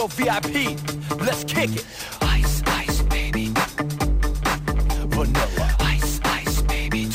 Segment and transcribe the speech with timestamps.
[0.00, 0.78] no VIP.
[1.20, 1.84] Let's kick it.
[2.22, 3.52] Ice, ice, baby.
[5.12, 5.76] Vanilla.
[5.80, 7.10] Ice, ice, baby.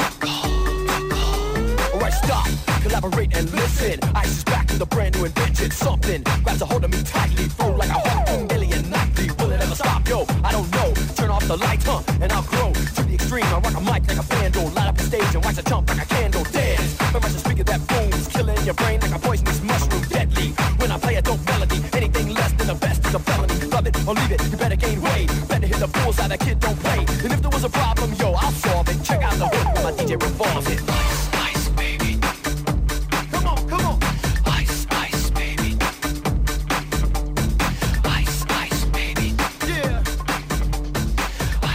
[1.94, 2.48] Alright, stop,
[2.84, 3.98] collaborate and listen.
[4.14, 5.72] Ice is back with a brand new invention.
[5.72, 7.46] Something grabs a hold of me tightly.
[7.58, 9.32] Flow like a harpoon million nightly.
[9.40, 10.08] Will it ever stop?
[10.08, 10.94] Yo, I don't know.
[11.16, 12.04] Turn off the lights, huh?
[12.22, 13.46] And I'll grow to the extreme.
[13.46, 14.70] I rock a mic like a vandal.
[14.78, 16.44] Light up the stage and watch a jump like a candle.
[16.52, 17.00] Dance.
[17.12, 18.28] Memorize the speaker that booms.
[18.28, 20.04] Killing your brain like a poisonous mushroom.
[20.04, 20.50] Deadly.
[20.78, 21.65] When I play a dope melody.
[23.16, 23.54] A felony.
[23.72, 24.42] Love it or leave it.
[24.52, 25.30] You better gain weight.
[25.48, 26.28] Better hit the bullseye.
[26.28, 27.00] That kid don't play.
[27.24, 29.02] And if there was a problem, yo, I'll solve it.
[29.04, 30.82] Check out the hood where my DJ revolves it.
[30.82, 32.20] Ice, ice, baby.
[33.32, 33.98] Come on, come on.
[34.60, 35.78] Ice, ice, baby.
[38.20, 39.28] Ice, ice, baby.
[39.68, 40.04] Yeah.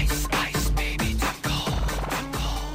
[0.03, 1.17] Ice, ice, baby.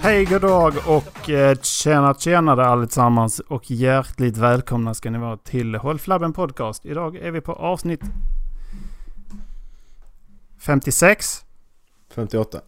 [0.02, 5.76] Hej, god dag och eh, tjena tjenare allesammans och hjärtligt välkomna ska ni vara till
[5.76, 6.86] Håll Flabben Podcast.
[6.86, 8.02] Idag är vi på avsnitt
[10.66, 11.46] 56.
[12.10, 12.62] 58.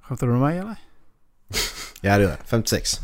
[0.00, 0.76] Skämtar du med mig eller?
[2.00, 2.38] Ja det gör jag.
[2.46, 2.88] 56.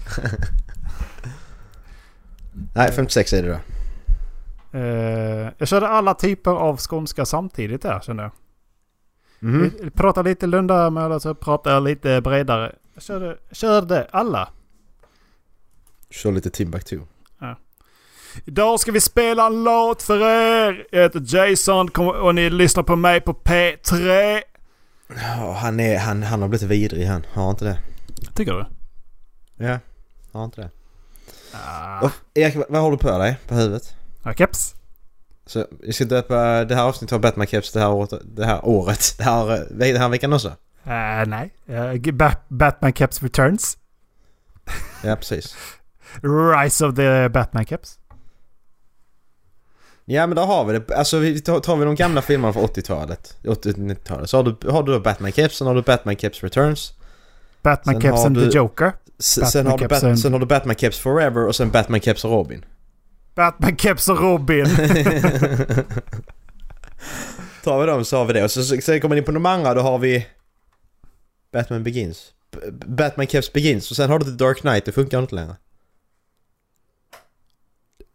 [2.75, 3.59] Nej 56 är det då.
[4.79, 8.33] Eh, jag körde alla typer av skånska samtidigt där kände jag.
[9.39, 9.71] Mhm.
[9.83, 12.75] Vi pratar lite lunda med alla så pratar jag lite bredare.
[12.95, 14.49] Jag körde, körde alla.
[16.11, 17.01] Kör lite Timbuktu.
[18.45, 20.87] Idag ska vi spela en låt för er.
[20.93, 24.41] Jag heter Jason och ni lyssnar på mig på P3.
[25.17, 27.27] Ja, han, är, han, han har blivit vidrig han.
[27.33, 27.79] Har inte det?
[28.35, 28.67] Tycker du?
[29.67, 29.79] Ja.
[30.33, 30.71] Har inte det?
[31.53, 32.11] Ah.
[32.35, 33.95] Erik vad- vad har du på dig på huvudet?
[34.25, 34.75] Ja, keps.
[35.47, 38.11] Så vi ska döpa det här avsnittet av Batman Caps det här året.
[38.25, 39.15] Det här året.
[39.19, 40.49] Det här, den här veckan också.
[40.49, 41.51] Uh, nej.
[41.71, 43.79] Uh, Bat- Batman Caps Returns.
[45.05, 45.57] Ja precis.
[46.63, 47.99] Rise of the Batman Caps.
[50.05, 50.95] Ja men där har vi det.
[50.97, 51.17] Alltså
[51.61, 53.37] tar, vi de gamla filmerna från 80-talet.
[53.43, 54.31] 80-90-talet.
[54.31, 56.93] Så har du, har du då Batman Caps, sen har du Batman Caps Returns.
[57.63, 58.93] Batman Sen Caps and du- the Joker.
[59.19, 62.25] Sen, har du Bat- and- sen har du Batman Caps Forever och sen Batman Caps
[62.25, 62.65] och Robin.
[63.35, 64.67] Batman Caps och Robin.
[67.65, 68.45] Tar vi dem så har vi det.
[68.45, 70.27] Och så, sen kommer ni in på de andra då har vi
[71.53, 72.33] Batman Begins.
[72.51, 74.85] B- Batman Caps Begins och sen har du The Dark Knight.
[74.85, 75.57] Det funkar inte längre.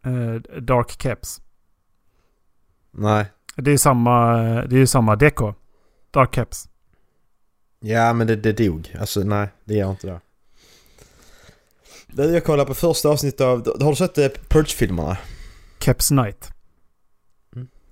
[0.06, 1.40] Eh, Dark Caps.
[2.90, 3.26] Nej.
[3.56, 4.36] Det är ju samma,
[4.66, 5.40] det är samma DK.
[6.10, 6.68] Dark Caps.
[7.80, 8.96] Ja men det, det dog.
[9.00, 10.20] Alltså nej, det gör inte det.
[12.24, 13.82] Jag kollar på första avsnittet av...
[13.82, 15.16] Har du sett eh, Purge-filmerna?
[15.78, 16.48] Caps Knight.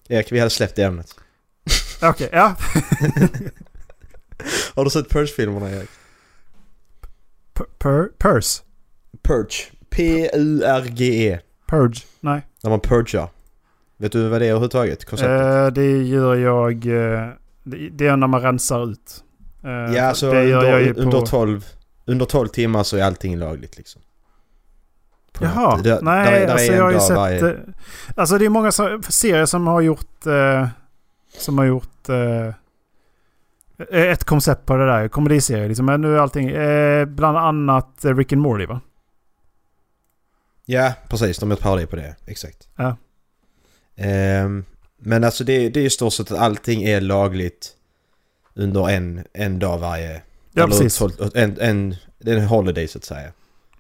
[0.08, 1.14] Erik, vi hade släppt det ämnet.
[2.02, 2.56] Okej, ja.
[4.74, 5.90] Har du sett Purge-filmerna Erik?
[7.54, 8.62] P- pur- Purse.
[9.22, 9.64] Purge.
[9.90, 11.40] P-U-R-G-E.
[11.68, 12.06] Purge.
[12.20, 12.46] Nej.
[12.62, 13.28] När man purgar.
[14.00, 15.04] Vet du vad det är överhuvudtaget?
[15.04, 15.40] Konceptet?
[15.40, 16.72] Eh, det gör jag...
[16.86, 17.28] eh,
[17.62, 19.24] det, det är när man rensar ut.
[19.64, 21.00] Eh, ja, alltså under, på...
[21.00, 21.64] under, 12,
[22.06, 24.02] under 12 timmar så är allting lagligt liksom.
[25.32, 25.76] På Jaha.
[25.82, 27.16] Det- nej där är- där är alltså jag har ju sett...
[27.16, 27.56] varje-
[28.16, 28.72] Alltså det är många
[29.08, 30.26] serier som har gjort...
[30.26, 30.68] Eh,
[31.38, 32.08] som har gjort...
[32.08, 32.54] Eh,
[33.90, 35.86] ett koncept på det där, komediserier liksom.
[35.86, 36.46] Men nu är allting...
[37.14, 38.80] Bland annat Rick and Morty va?
[40.64, 41.38] Ja, precis.
[41.38, 42.16] De har ett parodi på det.
[42.26, 42.68] Exakt.
[42.76, 42.96] Ja.
[43.98, 44.64] Ehm,
[44.98, 47.70] men alltså det, det är ju stort sett att allting är lagligt
[48.54, 50.22] under en, en dag varje...
[50.52, 50.96] Ja, precis.
[50.98, 53.32] 12, en, en, det är en holiday så att säga.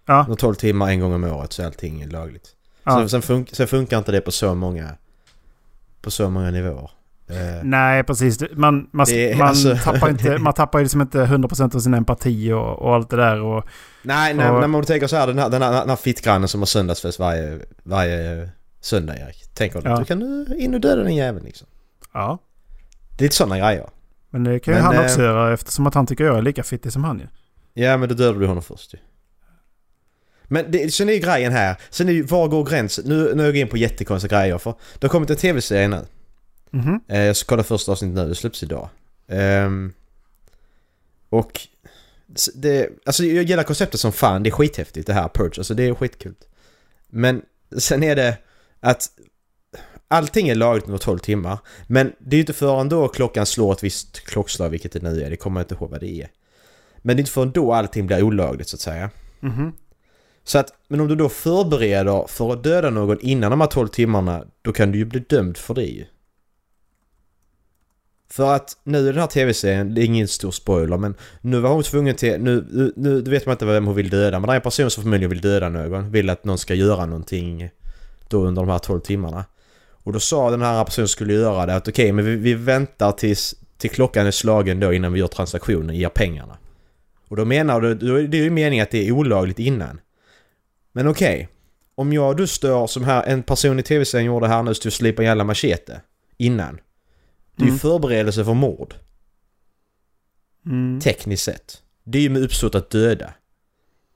[0.06, 2.48] Ja, Under 12 timmar en gång om året så är allting lagligt.
[2.84, 2.92] ja.
[2.98, 4.90] Sen, sen, fun, sen funkar inte det på så många...
[6.02, 6.90] På så många nivåer.
[7.30, 8.38] Eh, Nej, precis.
[8.52, 11.94] Man, man, Det man, alltså- tappar inte, man tappar ju liksom inte 100% av sin
[11.94, 13.40] empati och, och allt det där.
[13.40, 13.64] Och,
[14.02, 15.96] Nej, nej, Och- men om du tänker så här, den här, den här, den här
[15.96, 18.48] fittgrannen som har söndagsfest varje, varje
[18.80, 19.54] söndag Erik.
[19.54, 19.96] Tänker du, Ja.
[19.98, 21.68] du kan du in och döda den jäveln liksom.
[22.12, 22.38] ja.
[23.18, 23.88] Det är lite sådana grejer.
[24.30, 26.62] Men det kan ju han eh, också göra eftersom att han tycker jag är lika
[26.62, 27.26] fittig som han ju.
[27.82, 28.98] Ja, men då dödar du honom först ju.
[30.44, 33.04] Men det, sen är ju grejen här, sen är ju, var går gränsen?
[33.08, 36.04] Nu, nu är jag in på jättekonstiga grejer för det har kommit en tv-serie nu.
[36.70, 37.00] Mhm.
[37.08, 38.88] Eh, jag ska kolla första avsnittet nu, det släpps idag.
[39.28, 39.92] Ehm,
[41.28, 41.60] och
[42.54, 45.82] det, alltså jag gillar konceptet som fan, det är skithäftigt det här Purge, alltså det
[45.82, 46.34] är skitkul.
[47.08, 47.42] Men
[47.78, 48.36] sen är det
[48.80, 49.10] att
[50.08, 51.58] allting är lagligt under 12 timmar.
[51.86, 55.22] Men det är ju inte förrän då klockan slår ett visst klockslag, vilket det nu
[55.22, 56.28] är, det kommer jag inte ihåg vad det är.
[56.98, 59.10] Men det är inte förrän då allting blir olagligt så att säga.
[59.40, 59.72] Mhm.
[60.44, 63.88] Så att, men om du då förbereder för att döda någon innan de här 12
[63.88, 66.04] timmarna, då kan du ju bli dömd för det ju.
[68.30, 71.70] För att nu i den här tv-serien, det är ingen stor spoiler men nu var
[71.70, 74.52] hon tvungen till, nu, nu, nu vet man inte vem hon vill döda men det
[74.52, 77.70] är en person som förmodligen vill döda någon, vill att någon ska göra någonting
[78.28, 79.44] då under de här 12 timmarna.
[79.90, 83.12] Och då sa den här personen skulle göra det att okej, men vi, vi väntar
[83.12, 86.58] tills till klockan är slagen då innan vi gör transaktionen, ger pengarna.
[87.28, 90.00] Och då menar du, då är det ju meningen att det är olagligt innan.
[90.92, 91.48] Men okej.
[91.94, 94.92] Om jag då står som här, en person i tv-serien gjorde här nu, stod och
[94.92, 96.00] slipade en jävla machete.
[96.36, 96.80] Innan.
[97.56, 97.78] Det är ju Mm.
[97.78, 98.94] förberedelse för mord.
[100.66, 101.00] Mm.
[101.00, 101.82] Tekniskt sett.
[102.04, 103.34] Det är ju med uppsåt att döda.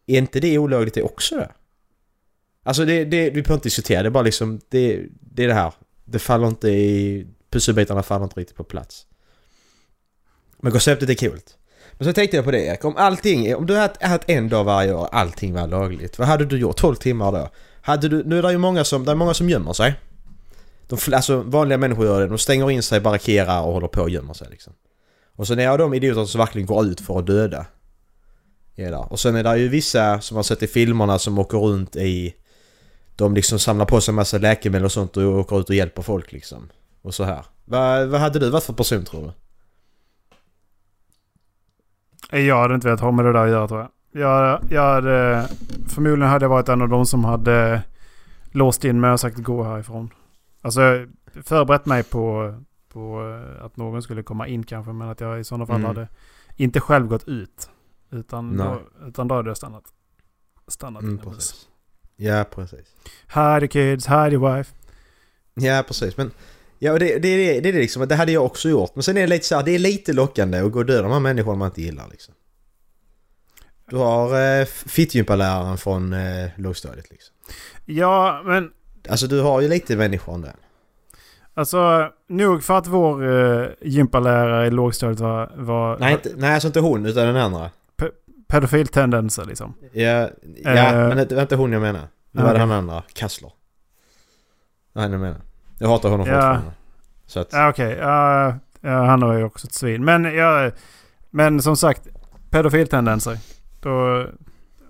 [0.07, 1.47] Är inte det olagligt det också då?
[2.63, 5.55] Alltså det, det, vi behöver inte diskutera, det är bara liksom, det, det är det
[5.55, 5.73] här.
[6.05, 7.27] Det faller inte i...
[7.51, 9.07] Pusselbitarna faller inte riktigt på plats.
[10.61, 11.41] Men konceptet är kul.
[11.93, 14.65] Men så tänkte jag på det Erik, om allting, om du hade haft en dag
[14.65, 16.19] varje år, allting var lagligt.
[16.19, 16.77] Vad hade du gjort?
[16.77, 17.49] 12 timmar då?
[17.83, 19.95] Hade du, nu är det ju många som, det är många som gömmer sig.
[20.87, 24.11] De, alltså vanliga människor gör det, de stänger in sig, barrikerar och håller på och
[24.11, 24.73] gömmer sig liksom.
[25.37, 27.67] Och sen är det de idioter som verkligen går ut för att döda.
[28.75, 29.07] Ja.
[29.11, 32.35] Och sen är det ju vissa som har sett i filmerna som åker runt i...
[33.23, 36.03] De liksom samlar på sig en massa läkemedel och sånt och åker ut och hjälper
[36.03, 36.69] folk liksom.
[37.03, 37.45] Och så här.
[37.65, 39.33] Vad, vad hade du varit för person tror
[42.31, 42.39] du?
[42.39, 43.91] Jag hade inte velat ha med det där att göra tror jag.
[44.23, 45.49] Jag, jag hade,
[45.89, 47.83] förmodligen hade jag varit en av de som hade
[48.51, 50.11] låst in mig och sagt gå härifrån.
[50.61, 50.81] Alltså
[51.43, 52.55] förberett mig på,
[52.89, 53.21] på
[53.61, 54.93] att någon skulle komma in kanske.
[54.93, 55.87] Men att jag i sådana fall Mm.
[55.87, 56.09] hade
[56.57, 57.71] inte själv gått ut.
[58.11, 58.67] Utan, Nej.
[58.67, 59.85] då, utan då hade jag stannat.
[60.69, 61.69] Stannat Mm, precis.
[62.17, 62.87] Ja, precis.
[63.35, 64.73] Hide the kids, hide your wife.
[65.55, 66.17] Ja, precis.
[66.17, 66.31] Men...
[66.79, 68.91] Ja, det, det, det, det är liksom, det hade jag också gjort.
[68.95, 71.03] Men sen är det lite så här, det är lite lockande att gå och döda
[71.03, 72.35] de här människorna man inte gillar liksom.
[73.91, 77.35] Du har eh, fittgympaläraren från eh, lågstadiet liksom.
[77.85, 78.71] Ja, men
[79.09, 80.55] Alltså du har ju lite människor där.
[81.55, 86.69] alltså nog för att vår uh, gympalärare i lågstadiet var, var Nej, inte, nej, alltså
[86.69, 87.71] inte hon utan den andra.
[88.53, 89.75] Pedofiltendenser liksom.
[89.93, 90.29] Ja,
[90.65, 91.09] ja Eh.
[91.09, 92.01] men det var inte hon jag menar.
[92.33, 92.59] Det var Okej.
[92.61, 93.53] den andra, Kassler.
[94.93, 95.41] Vad han jag menar.
[95.79, 96.33] Jag hatar honom Ja.
[96.35, 96.73] fortfarande.
[97.27, 97.97] Så att, Ja, okej.
[98.01, 100.05] Ja, ja, han var ju också ett svin.
[100.05, 100.71] Men, ja,
[101.31, 102.09] men som sagt,
[102.51, 103.39] pedofiltendenser.
[103.81, 104.27] Då,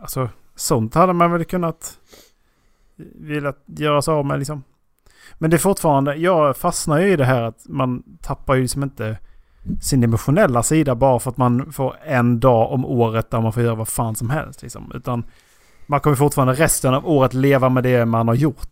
[0.01, 1.99] alltså, sånt hade man väl kunnat
[3.15, 4.65] vilja göra sig av med liksom.
[5.39, 8.83] Men det är fortfarande, jag fastnar ju i det här att man tappar ju liksom
[8.83, 9.19] inte
[9.83, 13.63] sin emotionella sida bara för att man får en dag om året där man får
[13.63, 14.63] göra vad fan som helst.
[14.63, 14.93] Liksom.
[14.95, 15.25] Utan
[15.87, 18.71] man kommer fortfarande resten av året leva med det man har gjort.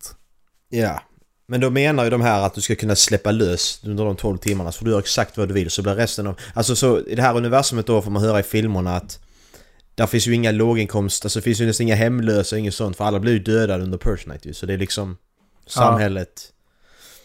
[0.68, 1.02] ja.
[1.50, 4.38] Men då menar ju de här att du ska kunna släppa lös under de 12
[4.38, 6.38] timmarna så får du göra exakt vad du vill så blir resten av...
[6.54, 9.20] Alltså så i det här universumet då får man höra i filmerna att
[9.94, 13.04] där finns ju inga låginkomst, alltså finns ju nästan inga hemlösa och inget sånt för
[13.04, 14.54] alla blir ju dödade under Night ju.
[14.54, 15.16] Så det är liksom
[15.66, 16.52] samhället...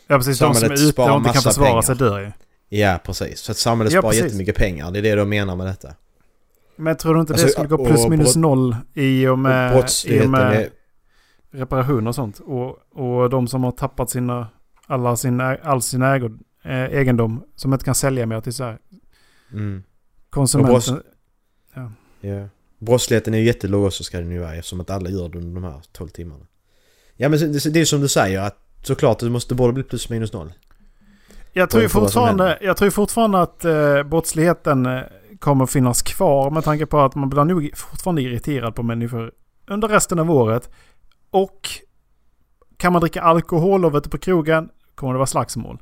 [0.07, 1.81] Ja precis, de som Samhället är ute och inte kan försvara pengar.
[1.81, 2.31] sig dör ju.
[2.79, 3.39] Ja, precis.
[3.39, 4.23] Så att samhället Ja, sparar precis.
[4.25, 4.91] jättemycket pengar.
[4.91, 5.93] Det är det de menar med detta.
[6.75, 9.85] Men tror du inte Alltså, det skulle gå plus minus noll i och med, och
[10.05, 10.69] i och med är...
[11.51, 12.39] reparation och sånt?
[12.39, 14.47] Och, och de som har tappat sina,
[14.87, 18.77] alla sin, all sin ägod, eh, egendom som inte kan sälja mer till så här
[19.53, 19.83] Mm.
[20.29, 21.01] konsumenten.
[22.21, 22.47] Ja.
[22.79, 25.61] Brottsligheten är ju jättelåg också ska den ju vara eftersom att alla gör det under
[25.61, 26.45] de här 12 timmarna.
[27.15, 30.09] Ja men det det är som du säger att såklart det måste både bli plus
[30.09, 30.53] minus noll.
[31.57, 35.01] Jag tror fortfarande, jag tror fortfarande att eh, brottsligheten eh,
[35.39, 39.31] kommer finnas kvar med tanke på att man blir nog fortfarande irriterad på människor
[39.67, 40.69] under resten av året.
[41.31, 41.69] Och
[42.77, 45.81] kan man dricka alkohol och vara ute på krogen kommer det vara slagsmål.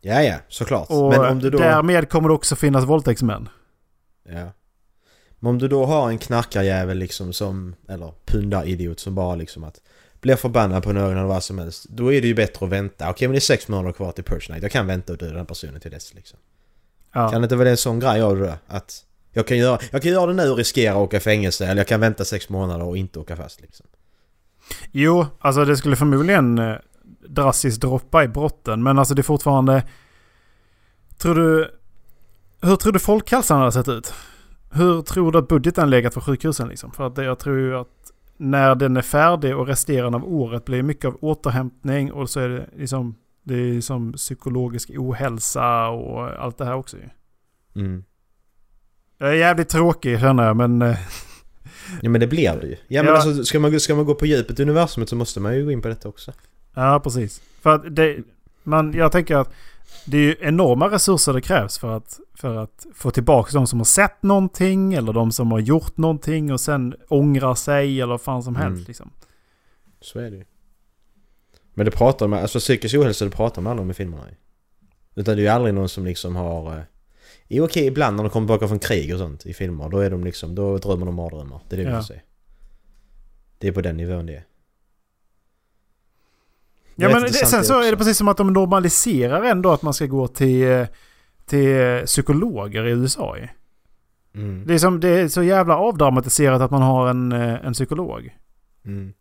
[0.00, 0.90] Ja ja, såklart.
[0.90, 1.58] Och men om du då...
[1.58, 3.48] därmed kommer det också finnas våldtäktsmän.
[4.28, 4.52] Ja.
[5.38, 7.74] Men om du då har en knarkarjävel liksom som...
[7.88, 9.80] Eller pundaridiot som bara liksom att...
[10.20, 11.86] Blir förbannad på någon eller vad som helst.
[11.88, 13.10] Då är det ju bättre att vänta.
[13.10, 14.62] Okej men det är sex månader kvar till Purge Night.
[14.62, 16.38] Jag kan vänta och döda den personen till dess liksom.
[17.12, 17.30] Ja.
[17.30, 18.58] Kan det inte vara en sån grej av det?
[18.66, 19.02] Att...
[19.32, 21.88] Jag kan, göra, jag kan göra det nu och riskera att åka fängelse eller jag
[21.88, 23.86] kan vänta sex månader och inte åka fast liksom.
[24.92, 26.76] Jo, alltså det skulle förmodligen eh,
[27.28, 28.82] drastiskt droppa i brotten.
[28.82, 29.84] Men alltså det är fortfarande...
[31.18, 31.70] Tror du...
[32.60, 34.14] Hur tror du folkhälsan hade sett ut?
[34.70, 36.92] Hur tror du att budgeten legat för sjukhusen liksom?
[36.92, 40.64] För att det, jag tror ju att när den är färdig och resterande av året
[40.64, 43.14] blir mycket av återhämtning och så är det liksom...
[43.42, 46.96] Det är som psykologisk ohälsa och allt det här också.
[47.76, 48.04] Mm.
[49.18, 50.82] Jag är jävligt tråkig känner jag men...
[50.82, 50.96] eh,
[52.02, 52.76] Ja men det blir det ju.
[52.88, 53.18] Ja men Ja.
[53.20, 55.70] alltså ska man, ska man gå på djupet i universumet så måste man ju gå
[55.70, 56.32] in på detta också.
[56.74, 57.42] Ja, precis.
[57.60, 58.16] För att det,
[58.62, 59.52] man, jag tänker att
[60.06, 63.80] det är ju enorma resurser det krävs för att, för att få tillbaka de som
[63.80, 68.20] har sett någonting eller de som har gjort någonting och sen ångrar sig eller vad
[68.20, 68.76] fan som helst.
[68.76, 68.84] Mm.
[68.86, 69.10] Liksom.
[70.00, 70.44] Så är det ju.
[71.74, 74.24] Men det pratar man, alltså psykisk ohälsa det pratar man aldrig om i filmerna.
[75.14, 76.76] Utan det är ju aldrig någon som liksom har...
[76.76, 76.82] Eh,
[77.48, 80.10] jo okej ibland när de kommer tillbaka från krig och sånt i filmer då är
[80.10, 81.60] de liksom, då drömmer de mardrömmar.
[81.68, 81.96] Det är det vi Ja.
[82.00, 82.20] får se.
[83.58, 84.44] Det är på den nivån det är.
[86.96, 89.94] Ja, men det, sen så är det precis som att de normaliserar ändå att man
[89.94, 90.86] ska gå till,
[91.46, 93.36] till psykologer i USA.
[94.34, 94.66] Mm.
[94.66, 98.36] Det är, som, det är så jävla avdramatiserat att man har en, eh, en psykolog.
[98.84, 99.12] Mm.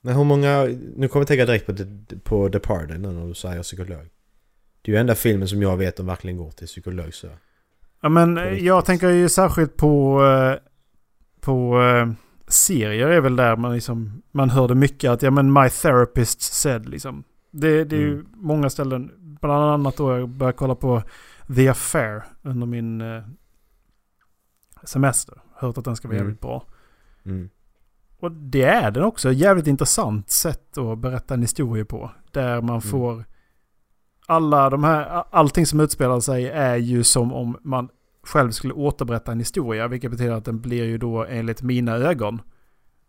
[0.00, 0.64] Men hur många...
[0.96, 1.74] Nu kommer jag tänka direkt på,
[2.22, 4.08] på Departed nu när du säger psykolog.
[4.82, 7.28] Det är ju enda filmen som jag vet de verkligen går till psykolog så.
[8.00, 10.62] Ja, men eh, jag tänker ju särskilt på, eh,
[11.40, 12.08] på eh,
[12.48, 16.88] serier är väl där man liksom, man hörde mycket att ja men my therapist said
[16.88, 17.24] liksom.
[17.50, 18.26] Det, det är ju Mm.
[18.34, 21.02] många ställen, bland annat då jag började kolla på
[21.56, 23.22] The Affair under min eh,
[24.84, 25.34] semester.
[25.54, 26.26] Hört att den ska vara Mm.
[26.26, 26.64] jävligt bra.
[27.24, 27.50] Mm.
[28.20, 29.32] Och det är den också.
[29.32, 32.10] Jävligt intressant sätt att berätta en historia på.
[32.32, 33.24] Där man får...
[34.26, 35.24] Alla de här...
[35.30, 37.88] Allting som utspelar sig är ju som om man
[38.22, 39.88] själv skulle återberätta en historia.
[39.88, 42.42] Vilket betyder att den blir ju då enligt mina ögon.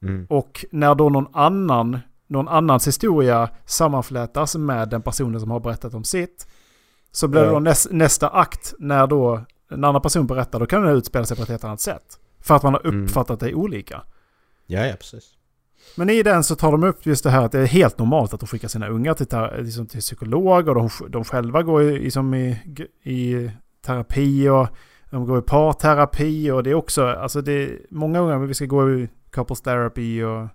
[0.02, 0.26] Mm.
[0.30, 2.00] Och när då någon annan...
[2.32, 6.48] Någon annans historia sammanflätas med den personen som har berättat om sitt.
[7.12, 10.60] Så blir det då näs, nästa akt när då en annan person berättar.
[10.60, 12.20] Då kan den utspela sig på ett helt annat sätt.
[12.40, 13.04] För att man har Mm.
[13.04, 14.02] uppfattat det olika.
[14.66, 15.32] Ja, ja precis.
[15.96, 18.34] Men i den så tar de upp just det här att det är helt normalt
[18.34, 22.00] att de skickar sina unga till, liksom till psykolog och de, de själva går i,
[22.00, 22.50] liksom i,
[23.04, 23.52] i
[23.86, 24.68] terapi och
[25.10, 28.66] de går i parterapi och det är också, alltså det är många unga, vi ska
[28.66, 30.48] gå i couples therapy och,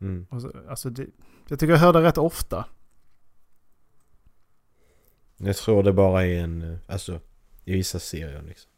[0.00, 0.26] Mm.
[0.30, 1.06] och så, alltså det,
[1.48, 2.64] jag tycker jag hör det rätt ofta.
[5.36, 6.78] Jag tror det bara är en...
[6.88, 7.20] Alltså,
[7.64, 8.70] i vissa serier liksom.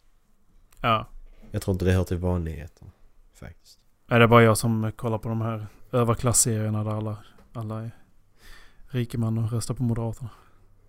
[0.81, 1.07] Ja.
[1.51, 2.91] Jag tror inte det hör till vanligheterna.
[3.35, 3.79] Faktiskt.
[4.09, 7.17] Är det bara jag som kollar på de här överklasserierna där alla,
[7.53, 7.91] alla är
[8.89, 10.31] rikeman och röstar på Moderaterna?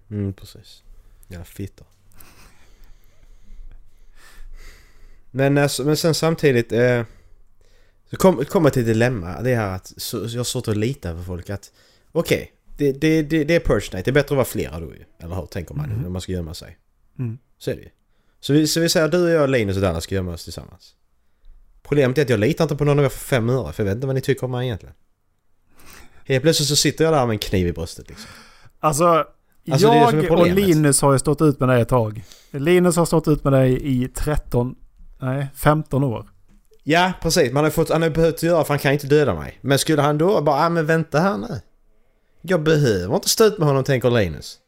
[0.10, 0.84] Mm, precis.
[1.28, 1.86] Jävla fitta.
[5.36, 6.72] Men, alltså, men sen samtidigt...
[6.72, 7.04] Eh,
[8.10, 9.42] så kom, kommer jag till dilemma.
[9.42, 11.72] Det här att så, jag har svårt att lita på folk att...
[12.12, 14.06] Okej, det, det, det, det är Purge Night.
[14.06, 15.04] Det är bättre att vara flera då ju.
[15.20, 15.46] Eller hur?
[15.46, 16.02] Tänker man Mhm.
[16.02, 16.78] när man ska gömma sig.
[17.20, 17.38] Mm.
[17.58, 17.90] Så är det ju.
[18.40, 20.96] Så vi, så vi säger du och jag, Linus och Dallas ska gömma oss tillsammans.
[21.84, 23.74] Problemet är att jag litar inte på någon av er för fem öre.
[23.74, 24.96] För jag vet inte vad ni tycker om mig egentligen.
[26.26, 28.30] Helt plötsligt så sitter jag där med en kniv i bröstet liksom.
[28.80, 29.26] Alltså,
[29.72, 30.48] Alltså, jag och.
[30.48, 32.24] Linus har ju stått ut med dig ett tag.
[32.52, 34.76] Linus har stått ut med dig i 13,
[35.20, 36.30] nej 15 år.
[36.84, 37.52] Ja, precis.
[37.54, 39.60] Man har fått, han har behövt göra för han kan inte döda mig.
[39.62, 41.62] Men skulle han då bara, ah, men vänta här nu.
[42.42, 44.60] Jag behöver inte stå ut med honom, tänker Linus.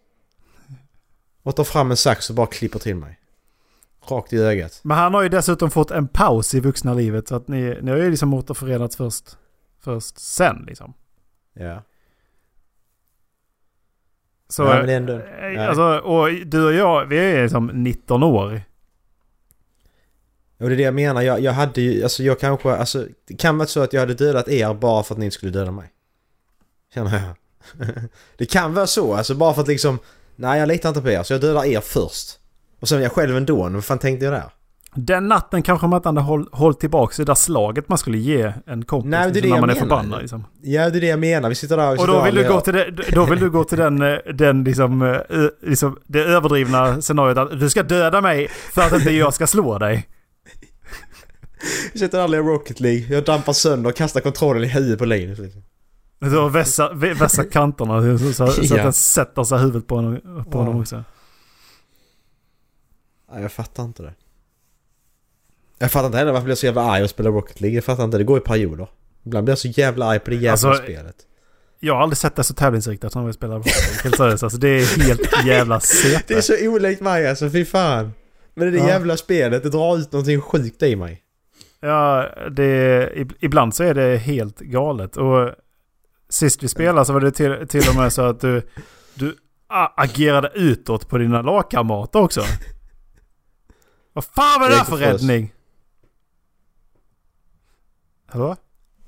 [1.43, 3.19] Och tar fram en sax och bara klipper till mig.
[4.07, 4.79] Rakt i ögat.
[4.83, 7.91] Men han har ju dessutom fått en paus i vuxna livet så att ni, ni
[7.91, 9.37] har ju liksom återförenats först,
[9.79, 10.93] först sen liksom.
[11.53, 11.83] Ja.
[14.49, 15.13] Så, ja men ändå...
[15.13, 18.61] eh, alltså, och du och jag, vi är liksom 19 år.
[20.57, 21.21] Och det är det jag menar.
[21.21, 24.13] Jag, jag hade ju, alltså jag kanske, alltså det kan vara så att jag hade
[24.13, 25.91] dödat er bara för att ni inte skulle döda mig.
[26.93, 27.35] Känner jag.
[28.37, 29.99] det kan vara så, alltså bara för att liksom,
[30.35, 32.39] nej jag litar inte på er så jag dödar er först.
[32.79, 34.51] Och sen är jag själv ändå, vad fan tänkte jag där?
[34.97, 38.53] Den natten kanske man inte hade håll, hållit tillbaka det där slaget man skulle ge
[38.65, 39.87] en kompis Nej, det är liksom, det när man är menar.
[39.87, 40.21] förbannad.
[40.21, 40.45] Liksom.
[40.61, 42.61] Ja det är det jag menar, vi sitter där Och sitter då vill, du gå
[42.61, 45.17] till det, då vill du gå till den, eh, den liksom, eh,
[45.61, 49.77] liksom, det överdrivna scenariot att du ska döda mig för att inte jag ska slå
[49.77, 50.07] dig.
[51.93, 55.39] Där och lirar Rocket League, jag dampar sönder och kastar kontrollen i huvudet på Linus
[55.39, 55.63] liksom.
[56.31, 58.75] Så vässa, vä- vässa kanterna så, så, så Ja.
[58.75, 60.81] att den sätter sig huvudet på honom, på honom Ja.
[60.81, 61.03] också.
[63.31, 64.13] Nej jag fattar inte det.
[65.79, 67.75] Jag fattar inte heller varför jag blir så jävla arg och spelar Rocket League.
[67.75, 68.87] Jag fattar inte, det går i perioder.
[69.23, 71.15] Ibland blir jag så jävla arg på det jävla Alltså, spelet.
[71.79, 74.57] Jag har aldrig sett det så tävlingsinriktat som när vi spelar Rocket Helt seriöst alltså.
[74.57, 76.23] Det är helt jävla CP.
[76.27, 78.11] Det är så olikt mig alltså, fy fan.
[78.53, 78.87] Men det Ja.
[78.87, 81.21] jävla spelet, det drar ut någonting sjukt i mig.
[81.79, 85.17] Ja, det, ib- ibland så är det helt galet.
[85.17, 85.51] Och
[86.29, 88.61] sist vi spelade så var det till, till och med så att du,
[89.15, 92.41] du agerade utåt på dina lagkamrater också.
[94.13, 95.53] Vad fan var det där för räddning?
[98.27, 98.55] Hallå?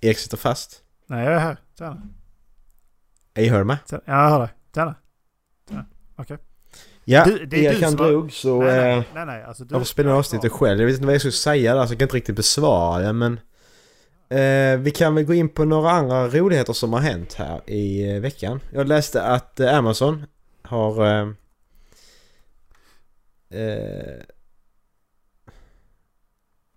[0.02, 0.84] Erik sitter fast.
[1.08, 1.58] Nej, jag är här.
[1.78, 2.02] Tjena.
[3.34, 3.78] Jag hör mig.
[3.92, 4.50] Ja, jag hör dig.
[4.76, 4.96] Tjena.
[5.70, 5.86] Tjena.
[6.16, 6.38] Okej.
[7.10, 8.62] Ja, Du- det är har- drog så...
[8.62, 9.44] Nej, eh, nej, nej, nej.
[9.44, 10.80] Alltså, du, Jag får spela avsnittet själv.
[10.80, 13.14] Jag vet inte vad jag skulle säga där så jag kan inte riktigt besvara det
[13.14, 13.40] men...
[14.30, 18.12] Eh, vi kan väl gå in på några andra roligheter som har hänt här i
[18.16, 18.60] eh, veckan.
[18.74, 20.26] Jag läste att eh, Amazon
[20.64, 21.06] har...
[21.06, 21.28] Eh,
[23.62, 24.22] eh,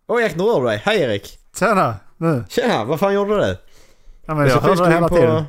[0.07, 0.83] Oj, Erik, nu rör du dig.
[0.85, 1.39] Hej Erik!
[1.59, 1.97] Tjena!
[2.17, 2.45] Nu.
[2.49, 3.57] Tjena, vad fan gjorde du?
[4.27, 5.45] Ja, men jag ska hörde in hela på, tiden.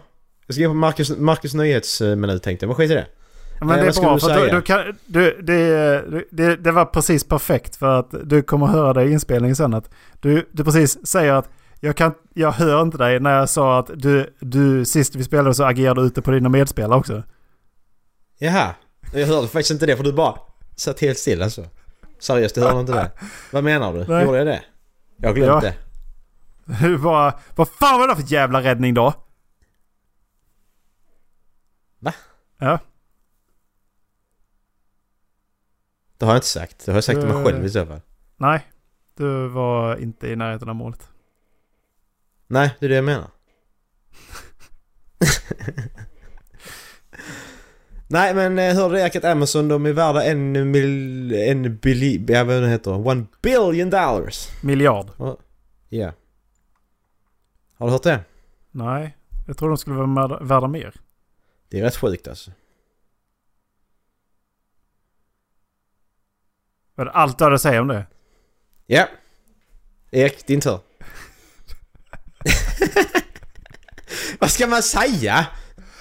[0.47, 3.07] Jag ska gå in på Marcus, Marcus nyhetsminut tänkte jag, men skit i det.
[3.65, 7.75] Men det är bra för du du kan, du, det, det, det var precis perfekt
[7.75, 9.89] för att du kommer höra det i inspelningen sen att
[10.20, 11.50] du, du precis säger att
[11.80, 15.53] Jag, kan, jag hör inte dig när jag sa att du, du sist vi spelade
[15.53, 17.24] så agerade du ute på dina medspelare också.
[18.39, 18.75] Jaha.
[19.13, 20.36] Jag hörde faktiskt inte det för du bara
[20.75, 21.65] satt helt still alltså.
[22.20, 23.12] Seriöst, du hörde inte det?
[23.51, 24.06] Vad menar du?
[24.08, 24.25] Nej.
[24.25, 24.62] Gjorde jag det?
[25.18, 25.70] Jag har glömt Ja.
[25.70, 25.74] det.
[26.88, 29.13] Du bara, vad fan var det för jävla räddning då?
[32.00, 32.13] Va?
[32.60, 32.80] Ja.
[36.21, 36.85] Det har jag inte sagt.
[36.85, 38.01] Det har jag sagt till mig själv i så fall.
[38.37, 38.61] Nej,
[39.15, 41.09] du var inte i närheten av målet.
[42.47, 43.27] Nej, det är det jag menar.
[48.07, 51.33] Nej men eh, hörde du att Amazon de är värda en mil...
[51.33, 52.25] En billi...
[52.27, 53.07] Ja vad det heter?
[53.07, 54.47] One billion dollars!
[54.63, 55.07] Miljard.
[55.89, 56.13] Ja.
[57.77, 58.19] Har du hört det?
[58.71, 60.93] Nej, jag tror de skulle vara värda mer.
[61.69, 62.51] Det är rätt sjukt alltså.
[67.01, 68.05] Var det allt du hade att säga om det?
[68.88, 69.08] Ja.
[70.12, 70.79] Erik, din tur.
[74.39, 75.46] vad ska man säga?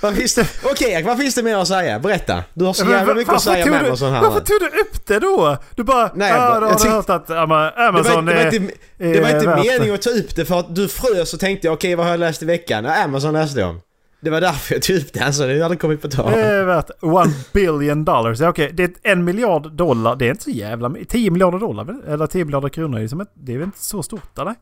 [0.00, 0.46] Vad finns det...
[0.64, 1.98] Okej Erik, vad finns det mer att säga?
[1.98, 2.44] Berätta.
[2.54, 4.66] Du har så Men jävla va- mycket att säga med Amazon här Varför tog du
[4.80, 5.56] upp det då?
[5.74, 8.34] Du bara, Nej, ja, jag bara- jag tyck- hört att Ama- Det var, Amazon det,
[8.34, 10.88] var är, inte, det var är inte meningen att ta upp det för att du
[10.88, 12.84] frös och tänkte okej vad har jag läst i veckan?
[12.84, 13.80] Ja, Amazon läste jag om.
[14.20, 16.32] Det var därför jag tog upp det, alltså det hade kommit på tal.
[16.32, 18.40] Det är värt one billion dollars.
[18.40, 20.16] Okej, det är en miljard dollar.
[20.16, 21.08] Det är inte så jävla mycket.
[21.08, 22.02] 10 miljarder dollar?
[22.06, 22.98] Eller 10 miljarder kronor.
[23.00, 24.54] är som ett- Det är väl inte så stort eller?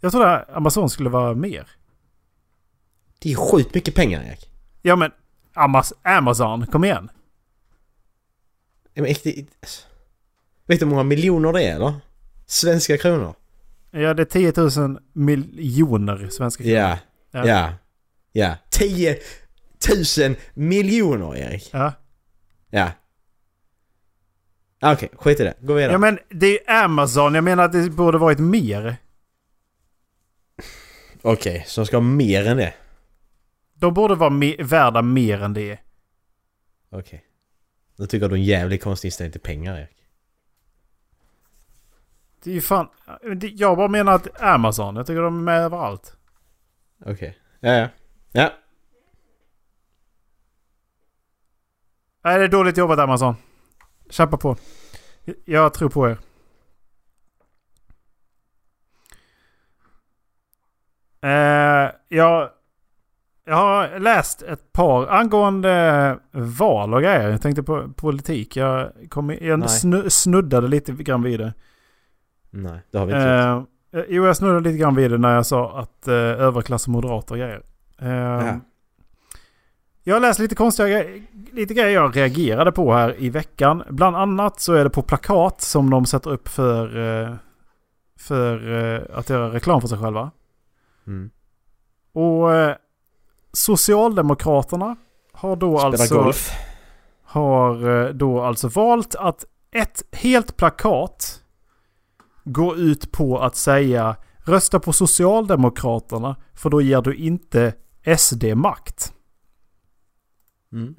[0.00, 1.68] Jag trodde att Amazon skulle vara mer.
[3.18, 4.50] Det är sjukt mycket pengar Erik.
[4.82, 5.10] Ja men
[5.54, 7.08] Amaz- Amazon, kom igen.
[8.94, 9.36] Ja, men, det,
[10.66, 11.94] vet du hur många miljoner det är eller?
[12.46, 13.34] Svenska kronor?
[13.90, 16.78] Ja det är 10 000 miljoner svenska kronor.
[16.78, 16.98] Ja.
[17.30, 17.46] Ja.
[17.46, 17.72] Ja.
[18.32, 18.56] Ja.
[18.70, 19.18] 10
[20.28, 21.70] 000 miljoner Erik.
[21.72, 21.92] Ja.
[22.70, 22.90] Ja.
[24.84, 25.54] Okej, skit i det.
[25.60, 25.92] Gå vidare.
[25.92, 27.34] ja men det är ju Amazon.
[27.34, 28.96] Jag menar att det borde varit mer.
[31.22, 32.74] Okej, så de ska ha mer än det?
[33.74, 35.78] De borde vara me- värda mer än det.
[36.90, 37.24] Okej.
[37.96, 39.96] Nu tycker jag du är en jävligt konstig inställning till pengar Erik.
[42.44, 42.88] Det är ju fan...
[43.36, 46.16] det- Jag bara menar att Amazon, jag tycker de är med överallt.
[47.06, 47.38] Okej.
[47.60, 47.88] Ja, ja.
[48.32, 48.52] Ja.
[52.24, 53.34] Nej, det är dåligt jobbat Amazon.
[54.10, 54.56] Kämpa på.
[55.44, 56.18] Jag tror på er.
[61.22, 62.50] Eh, jag,
[63.44, 67.30] jag har läst ett par angående val och grejer.
[67.30, 68.56] Jag tänkte på politik.
[68.56, 71.54] Jag, kom, jag snu, snuddade lite grann vid det.
[72.50, 73.68] Nej, det har vi inte gjort.
[73.92, 76.86] Eh, eh, jo, jag snuddade lite grann vid det när jag sa att eh, överklass
[76.86, 77.62] och moderater och grejer.
[78.02, 78.60] Ja.
[80.04, 81.04] Jag har läst lite konstiga
[81.52, 83.82] lite grejer jag reagerade på här i veckan.
[83.90, 87.34] Bland annat så är det på plakat som de sätter upp för, eh,
[88.18, 90.30] för eh, att göra reklam för sig själva.
[91.06, 91.30] Mm.
[92.12, 92.76] Och eh,
[93.52, 94.96] Socialdemokraterna
[95.32, 96.50] har då Spela alltså golf.
[97.24, 101.42] har då alltså valt att ett helt plakat
[102.44, 109.12] går ut på att säga rösta på Socialdemokraterna för då ger du inte SD makt.
[110.72, 110.94] Mm.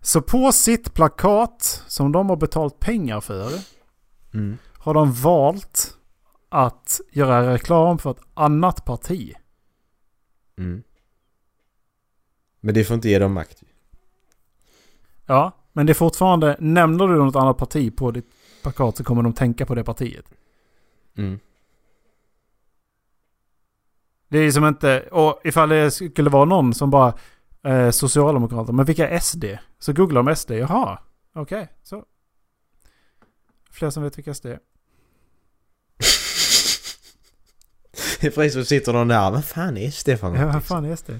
[0.00, 3.50] Så på sitt plakat som de har betalt pengar för
[4.34, 4.58] Mm.
[4.78, 5.96] har de valt
[6.48, 9.34] att göra reklam för ett annat parti.
[10.58, 10.82] Mm.
[12.60, 13.62] Men det får inte ge dem makt.
[15.26, 18.30] Ja, men det är fortfarande, nämner du något annat parti på ditt
[18.62, 20.24] plakat så kommer de tänka på det partiet.
[21.16, 21.40] Mm.
[24.32, 27.14] Det är som inte, och ifall det skulle vara någon som bara
[27.66, 29.44] eh, Socialdemokrater, men vilka är SD?
[29.78, 30.98] Så googlar de SD, jaha,
[31.34, 32.04] okej, så.
[33.70, 34.58] Fler som vet vilka SD är.
[38.20, 39.30] Det är precis som sitter någon där.
[39.30, 41.10] Vad fan är SD för Ja, vad fan är SD?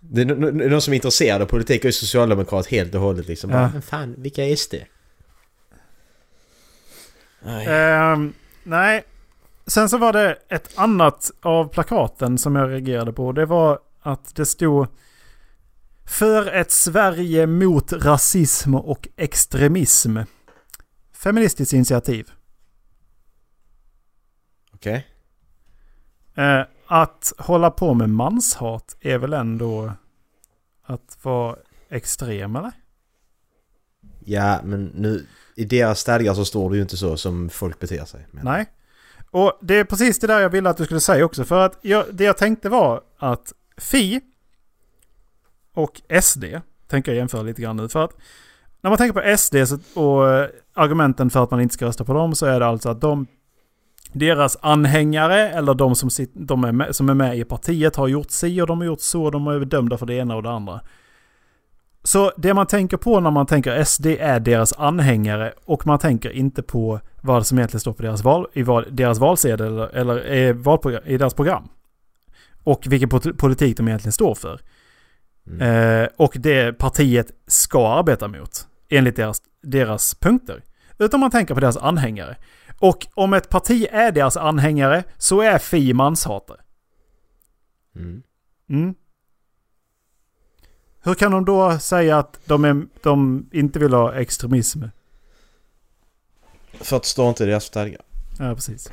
[0.00, 0.24] Det är
[0.68, 3.50] någon som är intresserad av politik och är socialdemokrat helt och hållet liksom.
[3.50, 3.56] Ja.
[3.56, 4.74] Bara, Men fan, vilka är SD?
[7.42, 7.66] Nej.
[7.66, 8.32] Ehm,
[8.62, 9.04] nej.
[9.66, 13.32] Sen så var det ett annat av plakaten som jag reagerade på.
[13.32, 14.86] Det var att det stod
[16.04, 20.18] För ett Sverige mot rasism och extremism.
[21.12, 22.30] Feministiskt initiativ.
[24.74, 25.06] Okej.
[26.34, 29.92] Eh, att hålla på med manshat är väl ändå
[30.82, 31.56] att vara
[31.88, 32.72] extrem eller?
[34.24, 35.26] Ja, men nu...
[35.54, 38.26] I deras stadgar så står det ju inte så som folk beter sig.
[38.30, 38.66] Men, Nej.
[39.32, 41.44] Och det är precis det där jag ville att du skulle säga också.
[41.44, 44.20] För att jag, det jag tänkte var att Fi
[45.74, 46.44] och SD
[46.88, 47.88] tänker jag jämföra lite grann nu.
[47.88, 48.16] För att
[48.80, 52.04] när man tänker på SD så, och eh, argumenten för att man inte ska rösta
[52.04, 53.26] på dem så är det alltså att de
[54.12, 58.08] deras anhängare eller de som, sit, de är med, som är med i partiet har
[58.08, 59.30] gjort si och de har gjort så.
[59.30, 60.80] De är dömda för det ena och det andra.
[62.02, 66.30] Så det man tänker på när man tänker SD är deras anhängare och man tänker
[66.30, 70.32] inte på vad som egentligen står på deras, val, i val, deras valsedel eller, eller
[70.32, 71.68] i, valprogram, i deras program.
[72.64, 74.60] Och vilken politik de egentligen står för.
[75.46, 75.60] Mm.
[76.02, 80.62] Eh, och det partiet ska arbeta mot enligt deras, deras punkter.
[80.98, 82.36] Utan man tänker på deras anhängare.
[82.78, 86.60] Och om ett parti är deras anhängare så är Fi manshatare.
[87.96, 88.22] Mm.
[88.68, 88.94] Mm.
[91.04, 94.82] Hur kan de då säga att de, är, de inte vill ha extremism?
[96.80, 98.00] För att det står inte i deras stadgar.
[98.38, 98.90] Ja, precis.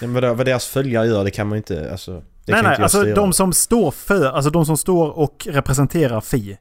[0.00, 2.12] Men vad, deras följare gör det kan man inte, alltså...
[2.12, 2.22] Nej,
[2.62, 3.14] nej, inte alltså styra.
[3.14, 6.58] de som står för, alltså de som står och representerar Fi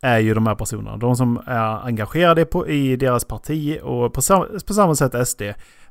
[0.00, 0.96] är ju de här personerna.
[0.96, 5.42] De som är engagerade på, i deras parti och på, sam, på samma sätt SD.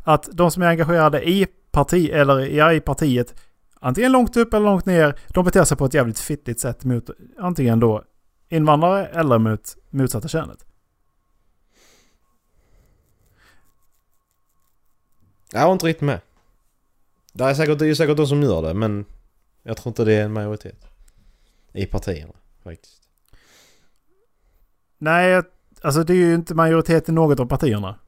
[0.03, 3.35] Att de som är engagerade i parti, eller ja, i partiet,
[3.81, 7.09] antingen långt upp eller långt ner, de beter sig på ett jävligt fittigt sätt mot
[7.37, 8.03] antingen då
[8.49, 10.65] invandrare eller mot motsatta könet.
[15.51, 16.21] Jag var inte riktigt med.
[17.33, 19.05] Det är säkert, det är säkert de som gör det, men...
[19.63, 20.87] Jag tror inte det är en majoritet.
[21.73, 23.09] I partierna, faktiskt.
[24.97, 25.41] Nej,
[25.81, 27.99] alltså det är ju inte majoritet i något av partierna.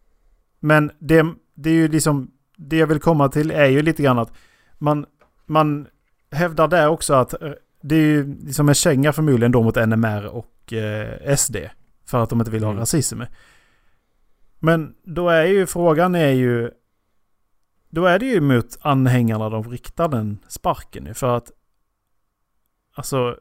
[0.60, 4.19] Men det, det är ju liksom, det jag vill komma till är ju lite grann
[4.19, 4.34] att
[4.77, 5.05] man,
[5.49, 5.88] man
[6.31, 10.25] hävdar där också att eh, det är ju liksom en känga förmodligen då mot NMR
[10.25, 11.55] och eh, SD.
[12.05, 12.79] För att de inte vill ha Mm.
[12.79, 13.21] rasism.
[14.59, 16.71] Men då är ju frågan är ju,
[17.89, 21.15] då är det ju mot anhängarna de riktar den sparken.
[21.15, 21.51] För att,
[22.93, 23.38] alltså,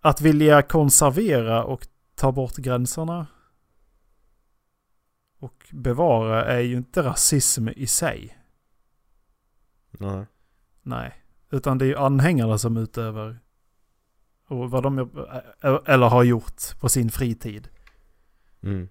[0.00, 3.26] att vilja konservera och ta bort gränserna
[5.38, 8.38] och bevara är ju inte rasism i sig.
[9.98, 10.26] Nej.
[10.82, 11.22] Nej.
[11.50, 13.38] Utan det är ju anhängarna som utövar
[14.48, 14.98] och vad de
[15.86, 17.68] eller har gjort på sin fritid.
[18.62, 18.88] Mm.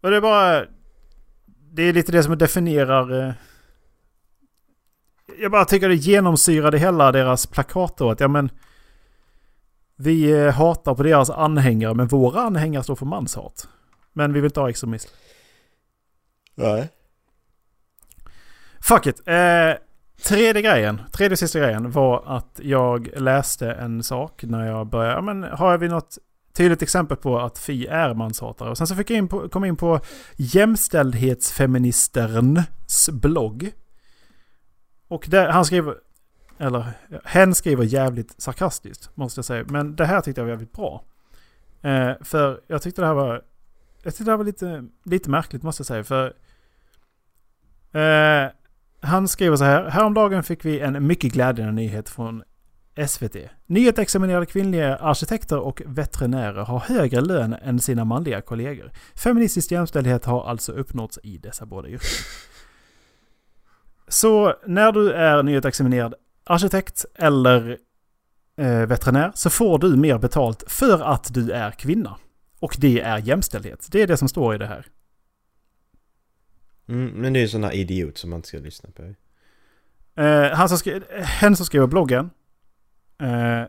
[0.00, 0.66] Och det är bara...
[1.46, 3.28] Det är lite det som definierar...
[3.28, 3.32] eh,
[5.40, 8.10] Jag bara tycker det genomsyrade hela deras plakat då.
[8.10, 8.50] Att ja men...
[9.96, 13.68] Vi eh, hatar på deras anhängare men våra anhängare står för manshat.
[14.12, 15.14] Men vi vill inte ha extremism.
[16.54, 16.88] Nej.
[18.80, 19.22] Fuck it.
[19.28, 19.72] Eh,
[20.22, 25.14] tredje grejen, tredje och sista grejen var att jag läste en sak när jag började.
[25.14, 26.18] Ja, men har vi något
[26.52, 28.70] tydligt exempel på att Fi är manshatare?
[28.70, 30.00] Och sen så fick jag in på, kom in på
[30.36, 33.70] jämställdhetsfeministerns blogg.
[35.08, 35.94] Och där, han skriver,
[36.58, 36.86] eller
[37.24, 39.64] hen skriver jävligt sarkastiskt måste jag säga.
[39.68, 41.04] Men det här tyckte jag var jävligt bra.
[41.82, 43.42] Eh, för jag tyckte det här var,
[44.02, 46.04] jag tyckte det här var lite, lite märkligt måste jag säga.
[46.04, 46.34] För
[47.94, 48.50] Eh,
[49.04, 49.84] han skriver så här.
[49.84, 52.42] Häromdagen fick vi en mycket glädjande nyhet från
[53.08, 53.36] SVT.
[53.66, 58.90] Nyutexaminerade kvinnliga arkitekter och veterinärer har högre lön än sina manliga kollegor.
[59.14, 62.08] Feministisk jämställdhet har alltså uppnåtts i dessa båda yrken.
[64.08, 66.14] Så när du är nyutexaminerad
[66.44, 67.78] arkitekt eller
[68.56, 72.16] eh, veterinär så får du mer betalt för att du är kvinna.
[72.60, 73.88] Och det är jämställdhet.
[73.90, 74.86] Det är det som står i det här.
[76.88, 79.02] Mm, men det är ju sån här idiot som man inte ska lyssna på.
[80.22, 82.30] Eh, han som skri- hen som skriver bloggen.
[83.20, 83.62] Eh,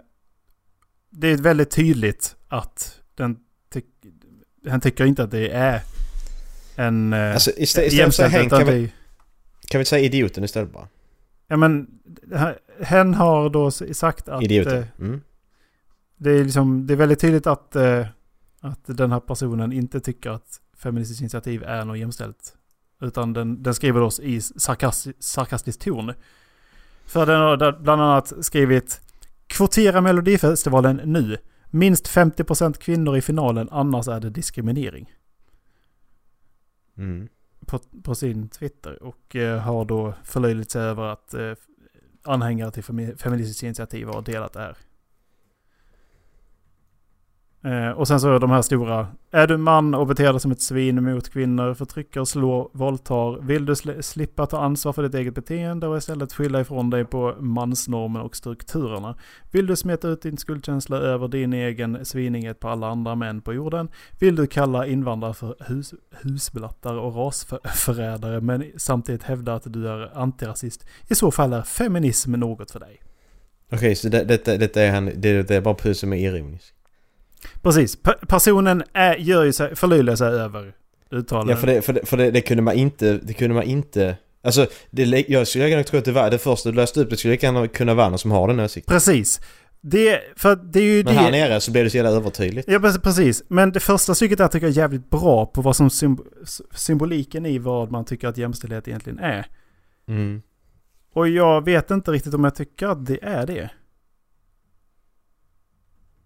[1.09, 3.39] det är väldigt tydligt att den
[3.73, 3.81] ty-
[4.69, 5.81] han tycker inte att det är
[6.75, 8.91] en eh, Alltså istället, istället för hen, kan vi,
[9.67, 10.87] kan vi säga idioten istället bara?
[11.47, 11.87] Ja men
[12.81, 14.77] hen har då sagt att Idioten.
[14.77, 15.21] eh, Mm.
[16.17, 18.07] det, är liksom, det är väldigt tydligt att, eh,
[18.59, 22.53] att den här personen inte tycker att Feministiskt initiativ är något jämställt.
[23.01, 26.13] Utan den, den skriver oss i sarkastisk, sarkastisk ton.
[27.05, 29.01] För den har bland annat skrivit
[29.47, 31.37] Kvotera Melodifestivalen nu.
[31.69, 35.13] Minst 50% kvinnor i finalen, annars är det diskriminering.
[36.97, 37.27] Mm.
[37.65, 39.03] På, på sin Twitter.
[39.03, 41.53] Och eh, har då förlöjligt sig över att eh,
[42.23, 44.77] anhängare till Femi- Feministiskt initiativ har delat det här.
[47.65, 49.07] Eh, och sen så är de här stora.
[49.31, 53.41] Är du man och beter dig som ett svin mot kvinnor, förtrycker, slår, våldtar.
[53.41, 57.05] Vill du sl slippa ta ansvar för ditt eget beteende och istället skylla ifrån dig
[57.05, 59.15] på mansnormen och strukturerna?
[59.51, 63.53] Vill du smeta ut din skuldkänsla över din egen svinighet på alla andra män på
[63.53, 63.89] jorden?
[64.19, 70.17] Vill du kalla invandrare för hus, husblattar och rasförrädare men samtidigt hävda att du är
[70.17, 70.85] antirasist?
[71.09, 73.01] I så fall är feminism något för dig.
[73.71, 76.74] Okej, så det, detta, detta är han, det, det är bara Puss som är ironisk.
[77.61, 77.95] Precis.
[77.95, 80.73] P- personen är, gör ju sig, förlöjligar sig över
[81.11, 81.53] uttalande.
[81.53, 84.17] Ja, för det, för det, för det, det kunde man inte, det kunde man inte...
[84.43, 87.17] Alltså, det, jag skulle gärna tro att det var det första du läste upp, det
[87.17, 88.93] skulle gärna kunna vara någon som har den åsikten.
[88.95, 89.41] Precis.
[89.81, 91.19] Det, för det är ju Men det...
[91.19, 92.67] här nere så blev det så jävla övertydligt.
[92.71, 93.43] Ja, precis- precis.
[93.47, 97.45] Men det första stycket där tycker jag är jävligt bra på vad som symb- symboliken
[97.45, 99.45] i vad man tycker att jämställdhet egentligen är.
[100.07, 100.41] Mm.
[101.13, 103.69] Och jag vet inte riktigt om jag tycker att det är det.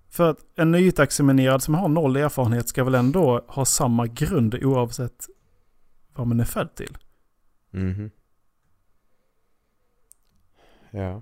[0.10, 5.28] För att en nyutexaminerad som har noll erfarenhet ska väl ändå ha samma grund oavsett
[6.14, 6.98] vad man är född till.
[7.72, 8.12] Mhm.
[10.92, 11.22] Ja.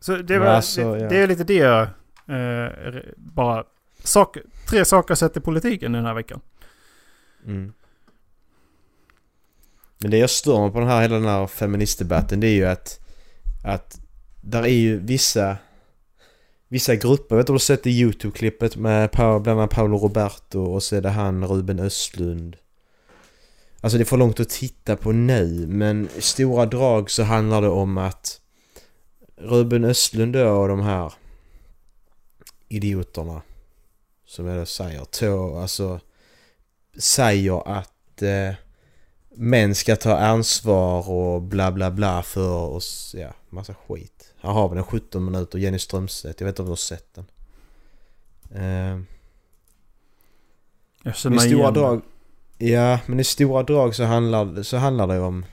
[0.00, 1.08] Så det, var, alltså, det, ja.
[1.08, 1.82] det är lite det jag
[2.26, 3.64] eh, bara...
[4.04, 4.36] Sak,
[4.68, 6.40] tre saker sett i politiken den här veckan.
[7.46, 7.72] Mm.
[9.98, 12.66] Men det jag stör mig på den här, hela den här feministdebatten det är ju
[12.66, 13.00] att,
[13.64, 14.00] att
[14.40, 15.56] där är ju vissa,
[16.70, 20.82] vissa grupper, vet du har du sett det YouTube-klippet med bland annat Paolo Roberto och
[20.82, 22.56] så är det han Ruben Östlund.
[23.80, 27.62] Alltså det är för långt att titta på nu men i stora drag så handlar
[27.62, 28.40] det om att
[29.36, 31.12] Ruben Östlund då och de här
[32.68, 33.42] idioterna
[34.26, 36.00] som jag då säger, två, alltså
[36.98, 38.54] säger att eh,
[39.36, 44.29] män ska ta ansvar och bla bla bla för oss, ja, massa skit.
[44.40, 47.14] Här har vi den 17 minuter, Jenny Strömstedt, jag vet inte om du har sett
[47.14, 47.24] den.
[48.54, 49.00] Eh,
[51.02, 52.02] Jag I känner stora igen drag,
[52.58, 55.44] ja men i stora drag så handlar, så handlar det om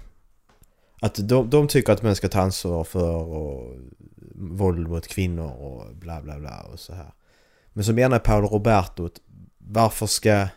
[1.01, 3.77] att de, de tycker att män ska ta ansvar för och
[4.35, 7.13] våld mot kvinnor och bla bla bla och så här.
[7.73, 9.09] Men så menar Paolo Roberto
[9.57, 10.47] varför ska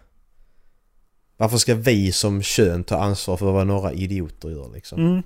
[1.36, 5.06] varför ska vi som kön ta ansvar för vad några idioter gör liksom?
[5.06, 5.22] Mm.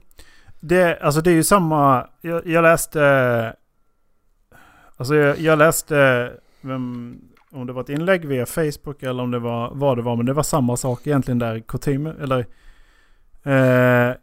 [0.66, 2.07] Det, alltså det är ju samma...
[2.20, 3.57] Jag, jag läste...
[4.96, 6.33] Alltså jag, jag läste...
[6.61, 7.18] Vem,
[7.50, 10.16] om det var ett inlägg via Facebook eller om det var vad det var.
[10.16, 11.61] Men det var samma sak egentligen där.
[11.61, 12.46] Kutym, eller...
[13.42, 14.14] Eh,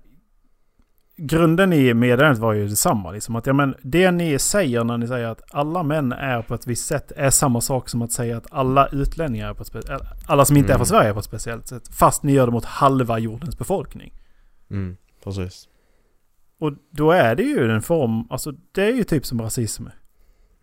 [1.18, 3.12] grunden i meddelandet var ju detsamma.
[3.12, 6.56] Liksom, att, ja, men det ni säger när ni säger att alla män är på
[6.56, 9.68] ett visst sätt är samma sak som att säga att alla utlänningar är på ett
[9.68, 10.80] speciellt Alla som inte är Mm.
[10.80, 11.88] från Sverige är på ett speciellt sätt.
[11.88, 14.14] Fast ni gör det mot halva jordens befolkning.
[14.70, 15.68] Mm, precis.
[16.62, 19.88] Och då är det ju en form, alltså det är ju typ som rasism.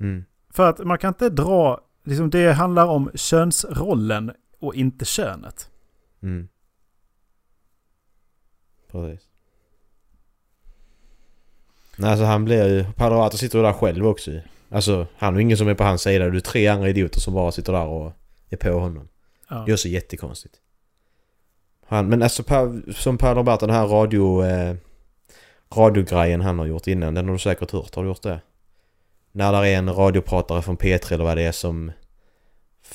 [0.01, 5.71] Mm, För att man kan inte dra, liksom det handlar om könsrollen och inte könet.
[6.23, 6.49] mm.
[8.91, 9.29] Precis.
[11.97, 12.83] Nej, alltså han blir ju...
[12.83, 14.31] Roberto sitter ju där själv också.
[14.71, 16.31] Alltså, han är ingen som är på hans sida.
[16.31, 18.13] Det är tre andra idioter som bara sitter där och
[18.49, 19.09] är på honom.
[19.49, 19.63] Ja.
[19.67, 20.55] Det är också jättekonstigt.
[21.87, 22.43] Han, men alltså
[22.95, 24.45] som Per Roberto, den här radio...
[24.45, 24.77] Eh,
[25.75, 27.95] radiogrejen han har gjort innan, den har du säkert hört.
[27.95, 28.41] Har du gjort det?
[29.33, 31.93] När där är en radiopratare från P3 eller vad det är som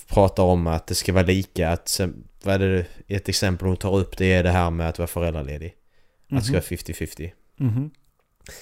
[0.08, 1.70] pratar om att det ska vara lika.
[1.70, 2.00] Att,
[2.44, 5.08] vad är det, ett exempel hon tar upp det är det här med att vara
[5.08, 5.76] föräldraledig.
[6.30, 7.32] Att det ska vara 50-50.
[7.58, 7.92] Mhm.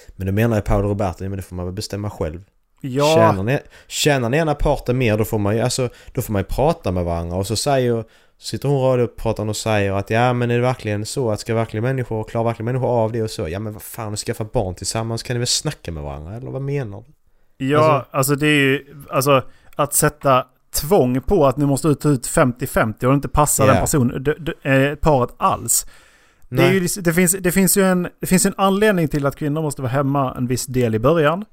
[0.08, 2.44] Men då menar ju Paolo Roberto, men det får man väl bestämma själv.
[2.80, 6.32] Ja, Tjänar, ni, tjänar ni ena parten mer då får man ju alltså, då får
[6.32, 8.04] man ju prata med varandra och så säger
[8.42, 11.54] så sitter hon radioprataren och säger att ja men är det verkligen så att ska
[11.54, 13.48] verkligen människor, klarar verkligen människor av det och så?
[13.48, 16.62] Ja men vad fan, skaffa barn tillsammans kan ni väl snacka med varandra eller vad
[16.62, 17.66] menar du?
[17.66, 19.42] ja alltså- alltså, det är ju, alltså
[19.76, 23.72] att sätta tvång på att ni måste ta ut 50-50 och det inte passar Ja.
[23.72, 25.86] den personen, d- d- eh, paret alls.
[26.48, 26.74] Det, är Nej.
[26.74, 29.62] ju, liksom- det, finns, det, finns ju en, det finns en anledning till att kvinnor
[29.62, 31.44] måste vara hemma en viss del i början.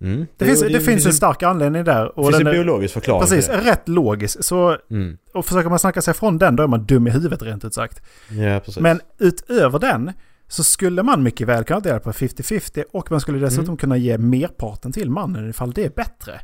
[0.00, 0.26] Mm.
[0.36, 2.18] Det, finns, det, finns en stark anledning där.
[2.18, 3.56] Och finns en den är, biologisk förklaring precis, det.
[3.56, 4.44] rätt logisk.
[4.44, 5.18] Så Mm.
[5.34, 7.74] och försöker man snacka sig från den då är man dum i huvudet rent ut
[7.74, 8.02] sagt.
[8.30, 8.78] Ja precis.
[8.82, 10.12] Men utöver den
[10.48, 13.76] så skulle man mycket väl kunna dela på 50-50 och man skulle dessutom Mm.
[13.76, 16.40] kunna ge merparten till mannen ifall det är bättre.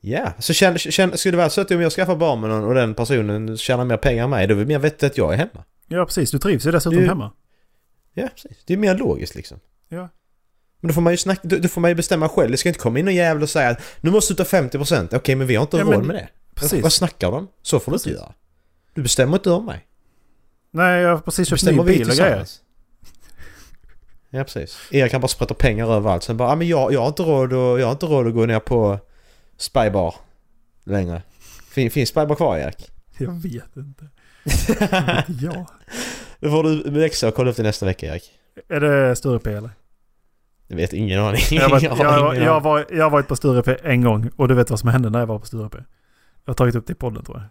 [0.00, 2.64] Ja, så känn, känn, skulle det vara så att om jag skaffar barn med någon
[2.64, 5.32] och den personen tjänar mer pengar än mig, då är det mer vettigt att jag
[5.32, 5.64] är hemma.
[5.88, 7.30] Ja precis, du trivs ju dessutom Du- hemma.
[8.14, 8.64] Ja, precis.
[8.66, 9.58] Det är mer logiskt liksom.
[9.88, 10.08] Ja.
[10.84, 12.50] Men då får man ju snacka, då, då får man ju bestämma själv.
[12.50, 15.16] Det ska inte komma in någon jävel och säga att nu måste du ta 50%.
[15.16, 16.28] Okej, men vi har inte Ja, råd men- med det.
[16.54, 16.82] Precis.
[16.82, 17.48] Vad snackar de?
[17.62, 18.20] Så får du inte Precis.
[18.20, 18.32] göra.
[18.94, 19.86] Du bestämmer inte om mig.
[20.70, 22.46] Nej, jag har precis köpt ny bil och grejer.
[24.30, 24.78] Ja, precis.
[24.90, 26.22] Erik kan bara sprätta pengar överallt.
[26.22, 28.34] Sen bara, ah, men jag, jag, har inte råd att, jag har inte råd att
[28.34, 28.98] gå ner på
[29.56, 30.14] Spybar
[30.84, 31.22] längre.
[31.70, 32.90] Fin, finns Spybar kvar Erik?
[33.18, 34.08] Jag vet inte.
[35.42, 35.66] ja.
[36.40, 38.30] Då får du växa och kolla upp det nästa vecka Erik.
[38.68, 39.70] Är det Sturepé eller?
[40.68, 41.40] Jag vet ingen aning.
[41.50, 44.70] Jag Jag jag, jag, varit, jag har varit på Sturepé en gång och du vet
[44.70, 45.78] vad som hände när jag var på Sturepé.
[46.44, 47.46] Jag har tagit upp det i podden tror jag.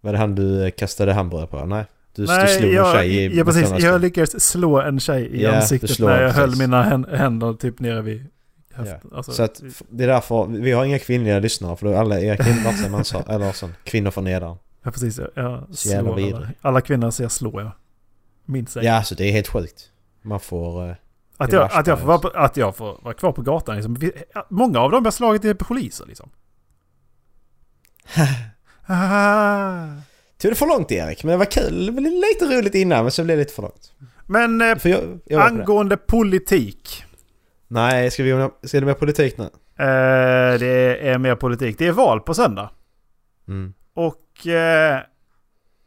[0.00, 1.64] Var det han du eh, kastade hamburgare på?
[1.66, 1.84] Nej.
[2.14, 3.72] Du, du Nej, slog en jag, tjej i ja, precis.
[3.78, 6.58] Jag lyckades slå en tjej i du ansiktet när jag höll precis.
[6.60, 8.26] mina hän- händer typ nere vid
[8.74, 9.10] höften.
[9.14, 12.20] Alltså, Så att det är därför, vi har inga kvinnliga lyssnare för då är alla
[12.20, 14.56] Erik Lindvarsson, man sa, eller sån, kvinnor från nedan.
[14.82, 15.20] Ja, precis.
[15.34, 16.48] Ja, Så jävla slår alla.
[16.60, 17.72] alla kvinnor ser slå, ja.
[18.44, 18.84] Minns jag.
[18.84, 19.90] Ja, alltså det är helt sjukt.
[20.22, 20.96] Man får...
[21.36, 23.74] Att jag, att, jag får är- vara, på- att jag får vara kvar på gatan
[23.76, 23.96] liksom.
[24.48, 26.30] Många av dem har slagit är poliser liksom.
[30.38, 31.86] Tog det för långt Erik, men det var kul.
[31.86, 33.92] Det var lite roligt innan, men så blev det lite för långt.
[34.26, 37.04] Men eh, För jag, jag angående politik.
[37.68, 39.44] Nej, ska, vi, ska det med politik nu?
[39.78, 41.78] Eh, det är mer politik.
[41.78, 42.70] Det är val på söndag.
[43.48, 43.74] Mm.
[43.94, 45.00] Och eh,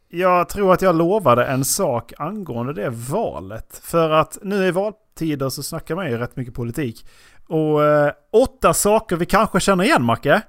[0.09, 3.79] jag tror att jag lovade en sak angående det valet.
[3.83, 4.71] För att nu i
[5.15, 7.05] valtider så snackar man ju rätt mycket politik.
[7.47, 10.41] Och eh, åtta saker vi kanske känner igen Macke.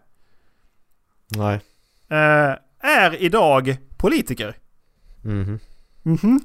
[1.29, 1.61] Nej.
[2.11, 4.57] Eh, är idag politiker.
[5.23, 5.59] Mhm.
[6.03, 6.41] Mhm.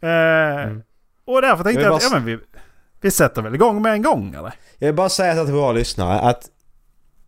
[0.00, 0.82] Eh, Mm.
[1.24, 2.38] Och därför tänkte Jag jag att ja, men vi,
[3.00, 4.52] vi sätter väl igång med en gång eller?
[4.78, 6.50] Jag vill bara säga till våra lyssnare att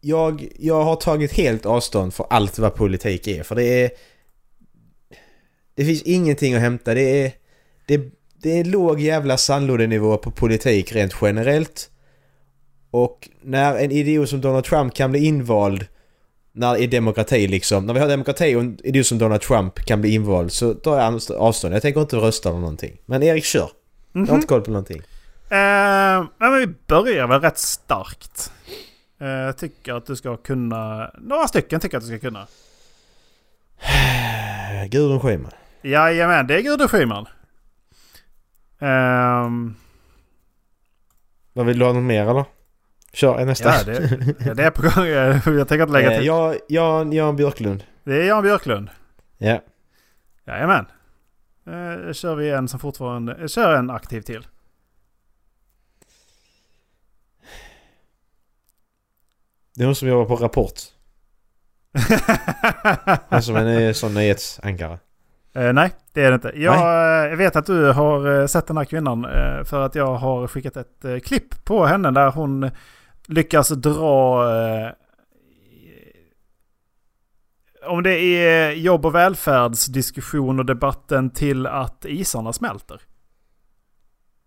[0.00, 3.42] jag, jag har tagit helt avstånd för allt vad politik är.
[3.42, 3.90] För det är...
[5.74, 6.94] Det finns ingenting att hämta.
[6.94, 7.32] Det är...
[7.86, 8.12] Det,
[8.44, 11.90] det är låg jävla sandlådenivå på politik rent generellt.
[12.90, 15.86] Och när en idiot som Donald Trump kan bli invald
[16.52, 17.86] när i demokrati liksom.
[17.86, 21.00] När vi har demokrati och en idiot som Donald Trump kan bli invald så tar
[21.00, 21.74] jag avstånd.
[21.74, 22.96] Jag tänker inte rösta eller någonting.
[23.06, 23.68] Men Erik kör.
[24.12, 24.34] Jag har Mhm.
[24.34, 24.98] inte koll på någonting.
[25.50, 28.52] Eh, men vi börjar väl rätt starkt.
[29.20, 31.10] Eh, Jag tycker att du ska kunna...
[31.20, 32.46] Några stycken tycker jag att du ska kunna.
[34.90, 35.50] Gudrun Schyman.
[35.82, 37.26] Jajamän, det är Gudrun Schyman.
[38.84, 39.74] Ehm,
[41.52, 42.44] Vad vill du ha något mer eller?
[43.12, 43.68] Kör nästa.
[43.68, 45.06] ja, det, ja, det är på gång.
[45.58, 46.26] Jag tänker inte lägga Eh, till.
[46.26, 47.84] Jan, Jan, Jan Björklund.
[48.04, 48.90] Det är Jan Björklund.
[49.38, 49.60] Ja.
[50.46, 50.86] Jajamän.
[51.66, 53.34] Eh, kör vi en som fortfarande...
[53.34, 54.46] eh, Kör en aktiv till.
[59.74, 60.80] Det är hon som jobbar på Rapport.
[63.28, 64.98] Hon som är en sån nyhetsankare.
[65.54, 66.52] Eh, nej, det är det inte.
[66.54, 69.26] Jag eh, vet att du har eh, sett den här kvinnan
[69.64, 72.70] för att jag har skickat ett klipp på henne där hon
[73.26, 74.44] lyckas dra...
[77.86, 83.00] Om det är jobb och välfärdsdiskussion och debatten till att isarna smälter.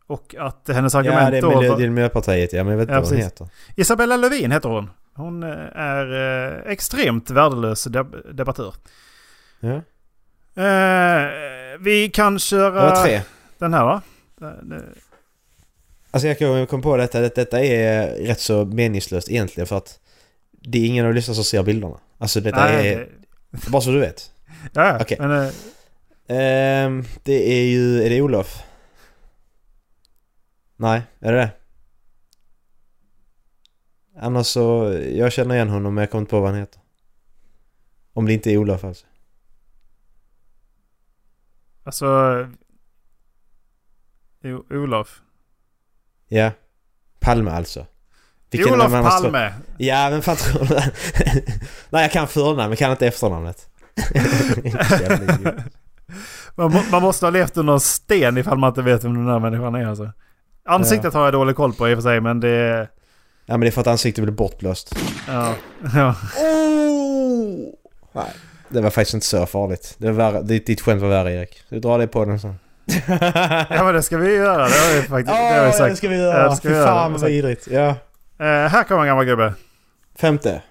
[0.07, 1.59] Och att hennes argument Ja, det är, då...
[1.59, 2.53] miljö, det är Miljöpartiet.
[2.53, 3.47] Ja, men jag vet inte Ja, vad hon heter.
[3.75, 4.89] Isabella Lövin heter hon.
[5.13, 8.73] Hon är extremt värdelös deb- debattör.
[9.59, 9.81] Ja.
[10.57, 11.27] Eh,
[11.79, 12.89] vi kan köra
[13.57, 14.01] den här va?
[16.11, 17.25] Alltså jag kom- på detta.
[17.25, 19.99] att Detta är rätt så meningslöst egentligen för att
[20.51, 21.99] det är ingen av lyssnarna som ser bilderna.
[22.17, 22.97] Alltså detta Nej, är...
[23.51, 24.31] det- Bara så du vet.
[24.73, 24.97] Ja.
[25.01, 25.17] Okej.
[25.19, 25.51] Men, eh,
[26.29, 28.03] Ehm, det är ju...
[28.03, 28.63] Är det Olof?
[30.75, 31.49] Nej, är det det?
[34.19, 34.97] Annars så...
[35.13, 36.81] Jag känner igen honom men jag kommer inte på vad han heter.
[38.13, 39.05] Om det inte är Olof alltså.
[41.87, 42.05] Alltså...
[44.43, 45.21] O- Olof.
[46.27, 46.51] Ja.
[47.19, 47.85] Palme alltså.
[48.53, 49.53] Olof man ska- Palme.
[49.77, 50.75] Ja men fan tror du?
[51.89, 53.69] Nej jag kan förnamn men kan inte efternamnet.
[56.55, 59.27] Man, må, man måste ha levt under en sten ifall man inte vet vem den
[59.27, 60.11] här människan är alltså.
[60.65, 62.87] Ansiktet har jag dålig koll på i och för sig men det...
[63.45, 64.95] ja men det är för att ansiktet blir bortblåst.
[65.27, 65.55] Ja.
[65.95, 66.15] ja.
[66.43, 67.73] Oh!
[68.11, 68.31] Nej.
[68.69, 69.95] Det var faktiskt inte så farligt.
[69.97, 71.63] Det var värre, ditt, ditt skämt var värre Erik.
[71.69, 72.55] Du drar det på den sen.
[73.69, 74.57] ja men det ska vi göra.
[74.57, 75.89] Det har vi faktiskt det har vi Ja, sagt.
[75.91, 76.49] det ska vi Ja, göra.
[76.49, 76.87] det ska Fy vi göra.
[76.87, 77.67] fan vad vidrigt.
[77.67, 77.87] Ja.
[78.39, 79.53] Eh, här kommer en gammal gubbe.
[80.15, 80.61] Femte.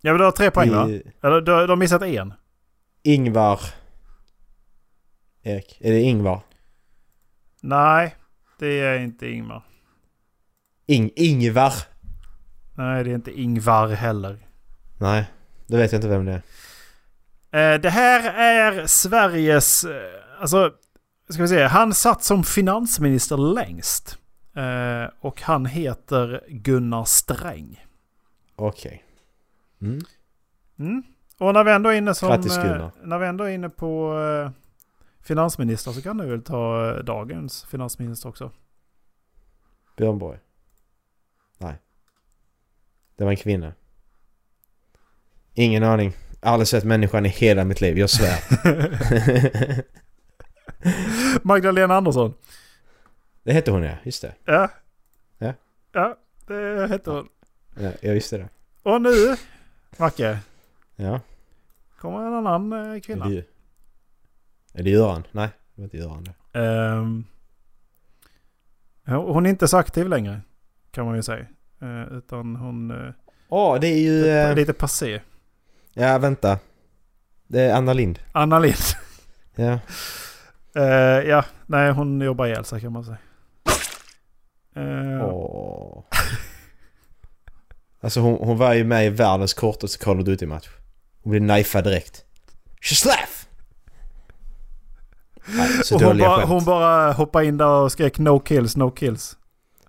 [0.00, 0.88] Ja men du har tre poäng va?
[0.88, 2.34] I- Eller du, du har missat en.
[3.02, 3.60] Ingvar.
[5.42, 5.78] Erik.
[5.80, 6.40] Är det Ingvar?
[7.60, 8.14] Nej,
[8.58, 9.62] det är inte Ingmar.
[10.86, 11.72] Ing Ingvar.
[12.74, 14.38] Nej, det är inte Ingvar heller.
[14.98, 15.24] Nej.
[15.72, 16.42] Då vet jag inte vem det
[17.52, 17.74] är.
[17.74, 19.84] Eh, det här är Sveriges...
[19.84, 20.72] eh, Alltså,
[21.28, 21.62] ska vi se.
[21.62, 24.18] Han satt som finansminister längst.
[24.54, 27.84] Eh, och han heter Gunnar Sträng.
[28.56, 29.04] Okej.
[29.80, 30.00] Mm.
[30.78, 31.02] Mm.
[31.38, 32.28] Och när vi ändå är inne som...
[32.28, 32.90] Grattis, Gunnar.
[33.02, 34.14] när vi ändå är inne på
[35.20, 38.50] finansminister så kan du väl ta dagens finansminister också.
[39.96, 40.38] Björn Borg.
[41.58, 41.74] Nej.
[43.16, 43.72] Det var en kvinna.
[45.54, 46.12] Ingen aning.
[46.40, 48.38] Aldrig sett människan i hela mitt liv, jag svär.
[51.42, 52.34] Magdalena Andersson.
[53.42, 54.34] det hette hon ja, just det.
[54.44, 54.70] Ja.
[55.38, 55.54] Ja.
[55.92, 57.28] Ja, det heter hon.
[57.80, 58.48] Ja, jag visste det.
[58.82, 59.36] Och nu,
[59.96, 60.38] Macke,
[60.96, 61.20] Ja.
[61.98, 63.24] kommer en annan eh, kvinna.
[63.26, 63.44] Är det,
[64.74, 65.22] är det Göran?
[65.32, 66.34] Nej, det var inte Göran det.
[69.04, 70.40] Ja, hon är inte så aktiv längre.
[70.90, 71.46] Kan man ju säga.
[71.80, 72.90] Eh, utan hon...
[72.90, 74.22] eh, det är ju...
[74.22, 75.20] Det är Eh, lite passé.
[75.94, 76.58] Ja, vänta.
[77.46, 78.18] Det är Anna Lind.
[78.32, 78.76] Anna Lind.
[79.56, 79.78] Ja.
[80.76, 80.82] Eh,
[81.28, 83.18] ja, nej hon jobbar ihjäl sig kan man säga.
[84.76, 86.04] Eh, Åh.
[88.02, 90.68] Alltså hon, hon var ju med i världens kortaste Call of Duty-match.
[91.22, 92.24] Hon blev knifad direkt.
[92.80, 93.46] Sheslaff!
[95.46, 98.90] Nej, så och hon, bara, hon bara hoppade in där och skrek no kills, no
[98.90, 99.36] kills.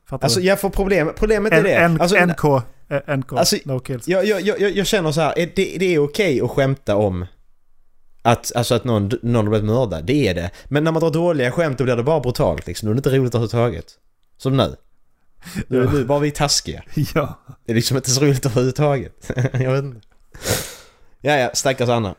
[0.06, 0.46] Fattar Alltså du?
[0.46, 1.76] jag får problem, problemet är det.
[1.76, 4.08] N- Alltså, N- NK, eh, NK, Alltså, no kills.
[4.08, 7.26] jag, jag, jag, jag känner så här, är det, det är okej att skämta om
[8.22, 10.52] att, alltså att någon, någon har blivit mördad, det är det.
[10.68, 12.86] Men när man drar dåliga skämt då blir det bara brutalt liksom.
[12.88, 13.86] Då är det inte roligt överhuvudtaget.
[14.38, 14.76] Som nu.
[15.68, 15.92] Nu, Ja.
[15.92, 16.84] nu var vi taskiga.
[17.16, 17.40] Ja.
[17.66, 19.32] Det är liksom inte så roligt överhuvudtaget.
[19.54, 20.02] jag vet inte.
[21.22, 22.16] Ja, ja, stackars Anna.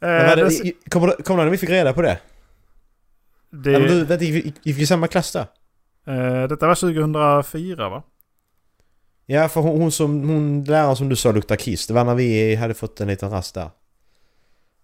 [0.00, 2.18] Men var det, det, kommer, du- kommer du när vi fick reda på det?
[3.50, 5.46] det, Eller du, vet, gick, vi i samma klass där?
[6.06, 8.02] eh, detta var 2004 va?
[9.26, 12.14] Ja, för hon, hon som, hon läraren som du sa luktar kiss, det var när
[12.14, 13.70] vi hade fått en liten rast där.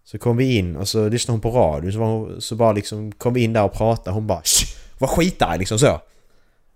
[0.04, 2.72] Så kom vi in och så lyssnade hon på radio, så, var hon, så bara
[2.72, 6.00] liksom kom vi in där och pratade, hon bara "Shh, var skitarg liksom så.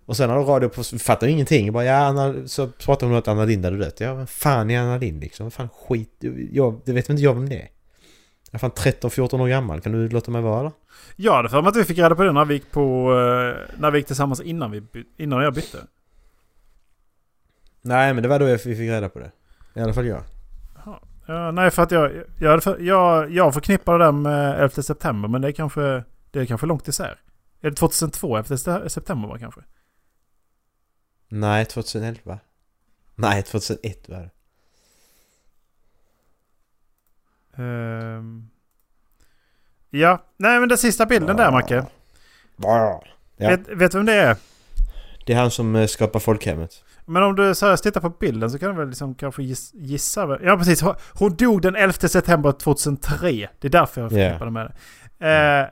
[0.06, 3.28] Och sen hade radio på, fattade ingenting, bara ja, Anna, så pratade hon om att
[3.28, 4.00] Anna Lind hade dött.
[4.00, 5.46] Ja, vem fan är Anna Lind liksom?
[5.46, 7.68] Vad fan skit, jag, det vet inte jag vem det är.
[8.50, 10.72] Jag är fan 13-14 år gammal, kan du låta mig vara eller?
[11.16, 13.10] Ja, det för mig att vi fick reda på det när vi gick på...
[13.12, 14.82] Eh, när vi gick tillsammans innan, vi,
[15.16, 15.78] innan jag bytte.
[17.86, 19.30] Nej, men det var då vi fick reda på det.
[19.74, 20.22] I alla fall jag.
[21.26, 25.42] Ja, nej, för att jag, jag, jag, jag förknippar det där med 11 september, men
[25.42, 27.18] det är kanske, det är kanske långt isär.
[27.60, 29.60] Är det 2002 efter september va, kanske?
[31.28, 32.38] Nej, 2011.
[33.14, 34.30] Nej, 2001 var det.
[37.62, 38.50] Ehm.
[39.90, 41.86] ja, nej men den sista bilden där Macke.
[42.56, 43.02] Ja.
[43.36, 44.36] Vet, vet du vem det är?
[45.26, 46.84] Det är han som eh, skapar folkhemmet.
[47.08, 49.74] Men om du så här tittar på bilden så kan du väl liksom kanske giss,
[49.74, 50.38] gissa?
[50.42, 50.82] Ja precis,
[51.14, 53.48] hon- dog den 11 september 2003.
[53.60, 54.16] Det är därför jag Ja.
[54.16, 54.72] förknippar det med
[55.18, 55.26] det.
[55.28, 55.68] Eh,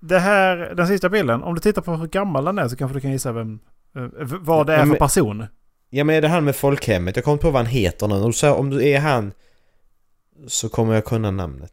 [0.00, 2.96] det här, den sista bilden, om du tittar på hur gammal den är så kanske
[2.96, 3.58] du kan gissa vem,
[3.96, 4.02] eh,
[4.40, 5.46] vad det är Ja, för person.
[5.90, 7.16] Ja men är det han med folkhemmet?
[7.16, 8.32] Jag kommer inte på vad han heter nu.
[8.32, 9.32] Säger om du är han
[10.46, 11.72] så kommer jag kunna namnet.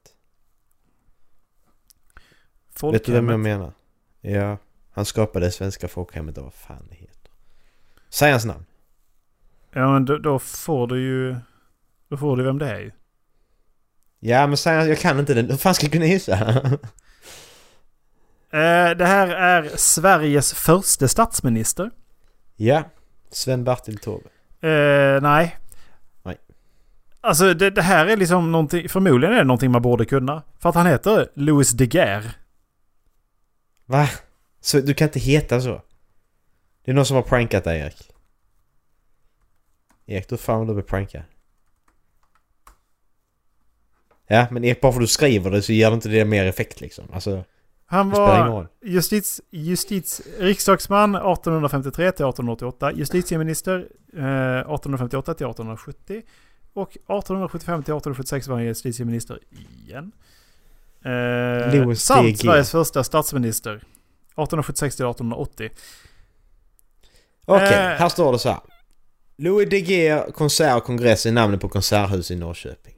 [2.81, 3.39] Vet du vem jag Folkhemmet.
[3.39, 3.71] menar?
[4.21, 4.57] Ja.
[4.91, 6.87] Han skapade det svenska folkhemmet och vad fan.
[8.09, 8.65] Säg hans namn.
[9.73, 11.35] Ja men då, då får du ju...
[12.09, 12.91] Då får du vem det är ju.
[14.19, 15.49] Ja men säg jag kan inte den.
[15.49, 16.33] Hur fan ska jag kunna gissa?
[18.51, 21.91] Eh, det här är Sveriges första statsminister.
[22.55, 22.83] ja.
[23.31, 24.29] Sven-Bertil Taube.
[24.61, 25.57] Eh, nej.
[26.23, 26.37] Nej.
[27.21, 30.43] Alltså det, det här är liksom någonting, förmodligen är det någonting man borde kunna.
[30.59, 32.31] För att han heter Louis De Geer.
[33.85, 34.09] Va?
[34.61, 35.81] Så du kan inte heta så?
[36.87, 38.11] Det är någon som har prankat dig Erik.
[40.05, 41.21] Erik, du fan du blir prankad.
[44.27, 46.45] Ja, men Erik, bara för att du skriver det så ger det inte det mer
[46.45, 47.05] effekt liksom.
[47.13, 47.43] Alltså,
[47.85, 52.91] Han var justiz, justiz, riksdagsman 1853 till 1888.
[52.93, 53.75] Justitieminister
[54.13, 56.21] eh, 1858 till 1870.
[56.73, 60.11] Och 1875 till 1876 var han justitieminister igen.
[61.03, 62.39] Eh, samt.
[62.39, 63.75] Sveriges första statsminister.
[63.75, 65.69] 1876 till 1880.
[67.49, 67.97] Okej, Eh.
[67.97, 68.59] här står det så här.
[69.37, 72.93] Louis De Geer konsert och kongress är namnet på konserthus i Norrköping.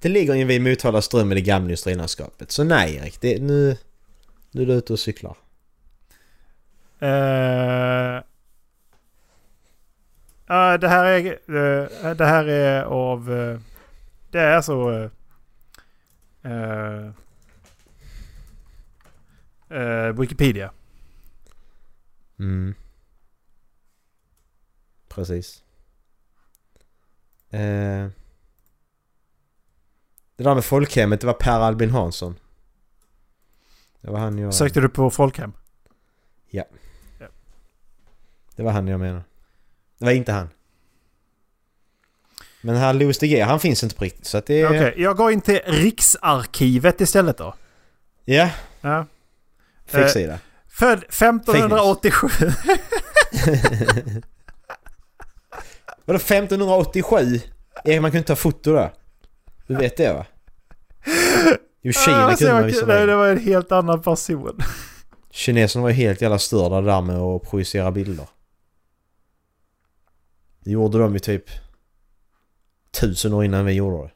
[0.00, 2.50] Det ligger invid Motala ström i det gamla industrilandskapet.
[2.50, 3.76] Så nej Erik, det, nu,
[4.50, 5.36] nu är du ute och cyklar.
[7.00, 8.22] Eh,
[10.46, 11.26] ja, det här är...
[11.26, 13.32] eh, det här är av...
[13.32, 13.60] eh,
[14.30, 15.10] det är
[16.42, 17.08] eh,
[19.80, 20.70] eh, Wikipedia.
[22.38, 22.74] Mm.
[25.18, 25.62] Precis.
[27.50, 28.06] Eh.
[30.36, 32.38] Det där med folkhemmet, det var Per Albin Hansson.
[34.00, 34.54] Det var han jag...
[34.54, 35.52] Sökte du på folkhem?
[38.56, 39.22] Det var han jag menade.
[39.98, 40.48] Det var inte han.
[42.60, 44.66] Men här Louis De Geer, han finns inte på riktigt så att det är...
[44.66, 47.54] Okej, jag går in till Riksarkivet istället då.
[48.24, 48.50] Ja,
[48.80, 49.06] Ja.
[49.86, 50.38] fake sida.
[50.68, 52.28] Född 1587.
[56.08, 57.40] Vadå 1587?
[57.84, 58.90] Erik man kunde inte ta foto då?
[59.66, 60.26] Du vet det va?
[61.82, 63.18] Jo Kina Alltså, kunde man jag- nej, det visserligen.
[63.18, 64.58] var en helt annan person.
[65.30, 68.26] Kineserna var ju helt jävla störda där med att projicera bilder.
[70.64, 71.44] Det gjorde de ju typ
[73.00, 74.10] tusen år innan vi gjorde det.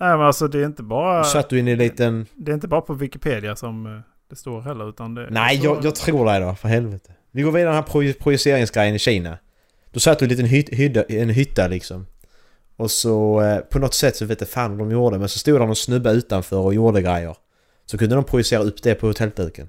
[0.00, 1.18] Nej men alltså det är inte bara...
[1.18, 2.26] Då satt du in i en liten...
[2.34, 4.00] Det är inte bara på Wikipedia som eh,
[4.30, 5.28] det står heller utan det...
[5.30, 7.12] Nej står- jag, jag tror dig då, för helvete.
[7.30, 9.38] Vi går vidare den här proj- projiceringsgrejen i Kina.
[9.90, 12.06] Då satt du i en liten hyt, hydda, en hytta liksom.
[12.76, 15.38] Och så eh, på något sätt så vet jag fan vad de gjorde men så
[15.38, 17.36] stod det någon snubbe utanför och gjorde grejer.
[17.86, 19.68] Så kunde de projicera upp det på hotellduken.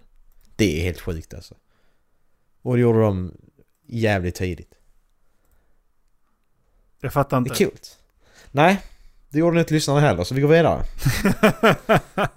[0.55, 1.55] Det är helt sjukt alltså.
[2.61, 3.33] Och det gjorde de
[3.87, 4.73] jävligt tidigt.
[7.01, 7.63] Jag fattar Det inte.
[7.63, 7.77] är kul.
[8.51, 8.81] Nej,
[9.29, 10.83] det gjorde ni inte lyssnarna heller så vi går vidare.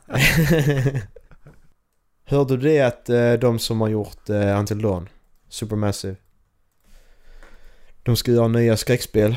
[2.24, 5.08] Hörde du det att eh, de som har gjort eh, Until Dawn,
[5.48, 6.16] Supermassive,
[8.02, 9.36] de ska göra nya skräckspel.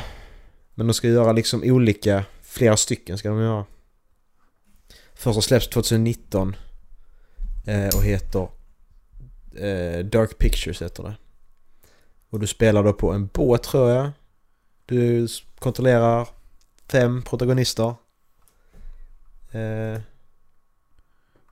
[0.76, 3.66] Men de ska göra liksom olika, flera stycken ska de göra.
[5.14, 6.56] Första släpps 2019
[7.68, 8.48] eh, och heter
[9.56, 11.16] eh, Dark Pictures heter det.
[12.30, 14.12] Och du spelar då på en båt tror jag.
[14.86, 15.28] Du
[15.60, 16.28] kontrollerar
[16.92, 17.96] fem protagonister.
[19.52, 20.02] Eh,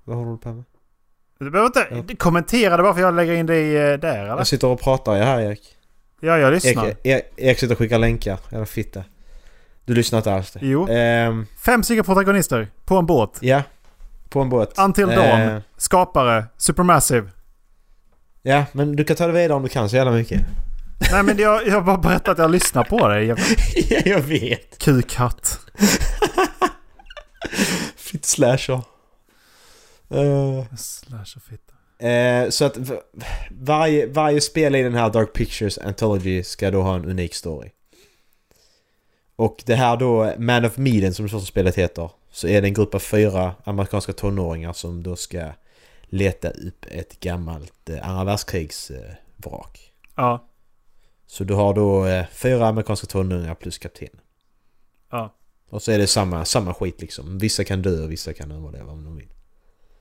[0.03, 0.63] vad håller du på med?
[1.39, 4.37] Du behöver inte kommentera det bara för jag lägger in det i, eh, där eller?
[4.37, 5.77] Jag sitter och pratar jag här Erik.
[6.25, 6.95] Ja, jag lyssnar.
[7.03, 8.39] Erik, Erik sitter och skickar länkar.
[8.51, 9.03] Jävla fitta.
[9.85, 10.57] Du lyssnar inte alls.
[10.61, 10.87] Jo.
[10.89, 13.37] Ehm, Fem stycken protagonister på en båt.
[13.41, 13.63] ja.
[14.29, 14.77] På en båt.
[14.79, 15.61] Until Dawn.
[15.77, 16.45] Skapare.
[16.57, 17.29] Supermassive.
[18.41, 20.41] Ja, men du kan ta det vidare om du kan så jävla mycket.
[21.11, 23.27] Nej men jag, jag bara berättat att jag lyssnar på dig.
[23.89, 24.77] Ja, jag vet.
[24.79, 25.59] kukhatt.
[27.95, 28.73] Fitt slasher.
[30.09, 31.62] Eh, Slash och fitta.
[32.03, 32.77] Eh, så att
[33.49, 37.69] varje, varje spel i den här Dark Pictures Anthology ska då ha en unik story.
[39.35, 42.67] Och det här då, Man of Medan som det första spelet heter, så är det
[42.67, 45.51] en grupp av fyra amerikanska tonåringar som då ska
[46.03, 49.93] leta upp ett gammalt eh, andra världskrigsvrak.
[49.93, 50.13] Eh.
[50.15, 50.47] Ja.
[51.27, 54.19] så du har då eh, fyra amerikanska tonåringar plus kapten.
[55.11, 55.35] Ja.
[55.69, 57.37] Och så är det samma, samma skit liksom.
[57.37, 59.32] Vissa kan dö och vissa kan överleva om de vill.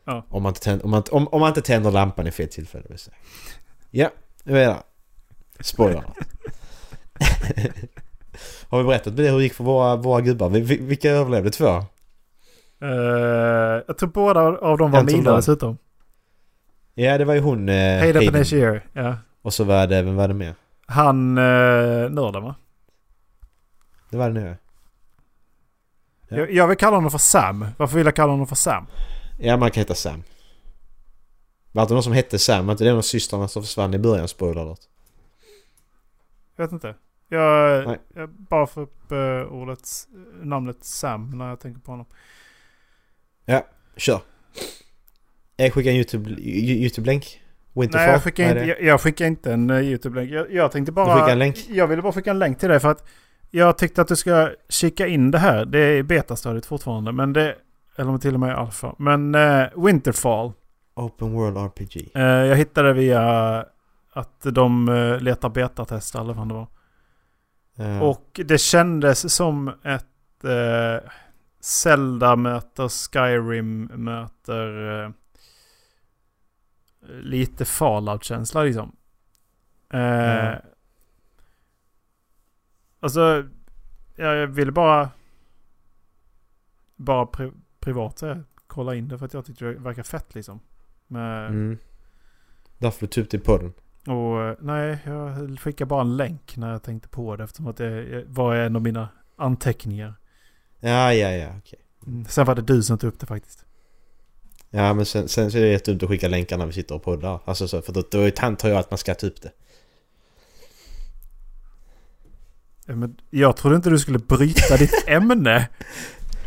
[0.04, 0.26] Ja.
[0.28, 2.84] Om, man inte tänder, om, man, om, om man inte tänder lampan i fel tillfälle
[2.88, 3.16] vill säga.
[3.90, 4.10] Ja,
[4.44, 4.82] nu är det.
[5.60, 6.04] Spoiler.
[8.68, 10.48] Har vi berättat det hur det gick för våra, våra gubbar?
[10.48, 11.50] Vi- vi- Vilka överlevde?
[11.50, 11.66] Två?
[12.80, 12.88] Eh,
[13.86, 15.78] jag tror båda av dem var mina dessutom.
[16.94, 17.68] Ja, det var ju hon...
[17.68, 18.80] Eh, Hayden Hayden.
[18.92, 19.16] Ja.
[19.42, 20.54] Och så var det, vem var det mer?
[20.86, 21.44] Han eh,
[22.10, 22.54] nörden va?
[24.10, 24.56] Det var det nu
[26.28, 26.36] Ja.
[26.36, 27.66] Jag, jag vill kalla honom för Sam.
[27.76, 28.86] Varför vill jag kalla honom för Sam?
[29.44, 30.22] Ja, man kan heta Sam.
[31.72, 32.66] Var det någon som hette Sam?
[32.66, 34.28] Var inte det en av systrarna som försvann i början?
[34.28, 34.80] Spoiler alert.
[36.56, 36.94] Jag vet inte.
[37.28, 37.98] Jag, Nej.
[38.14, 39.88] jag bara får upp uh, ordet,
[40.42, 42.06] namnet Sam när jag tänker på honom.
[43.96, 44.20] Kör.
[45.56, 47.40] Jag skickar en YouTube, YouTube-länk.
[47.72, 48.06] Winterfall.
[48.06, 50.30] Nej, jag skickar, inte, jag, jag skickar inte en YouTube-länk.
[50.30, 51.32] Jag, jag tänkte bara...
[51.32, 51.66] En länk?
[51.68, 53.08] Jag ville bara skicka en länk till dig för att
[53.50, 55.64] jag tyckte att du ska kika in det här.
[55.64, 57.56] Det är betastadiet fortfarande, men det...
[57.96, 58.94] Eller om det till och med är alfa.
[58.98, 60.52] Men uh, Winterfall.
[60.94, 62.10] Open World RPG.
[62.16, 63.22] Uh, jag hittade via
[64.12, 66.66] att de uh, letar betatester eller vad det var.
[67.74, 68.02] Ja.
[68.02, 71.10] Och det kändes som ett eh,
[71.60, 75.10] Zelda möter Skyrim möter eh,
[77.08, 78.96] lite Fallout-känsla liksom.
[79.92, 80.56] Eh, Ja.
[83.00, 83.44] Alltså,
[84.16, 85.10] ja, jag ville bara
[86.96, 87.26] bara
[87.82, 90.60] pri privat säga, kolla in det för att jag tyckte det verkar fett liksom.
[91.06, 91.78] Med, Mm.
[92.78, 93.72] Därför det i podden.
[94.06, 97.76] och eh, nej, jag skickade bara en länk när jag tänkte på det eftersom att
[97.76, 100.14] det var en av mina anteckningar.
[100.80, 101.78] Ja, ja, ja, okej.
[102.06, 103.64] Mm, Sen var det du som tog upp det faktiskt.
[104.70, 107.02] Ja, men sen, sen så är det jättedumt att skicka länkar när vi sitter och
[107.02, 107.40] poddar.
[107.44, 109.52] Alltså så, för då, då antar jag att man ska ta upp det.
[112.86, 115.68] Men jag trodde inte du skulle bryta ditt ämne.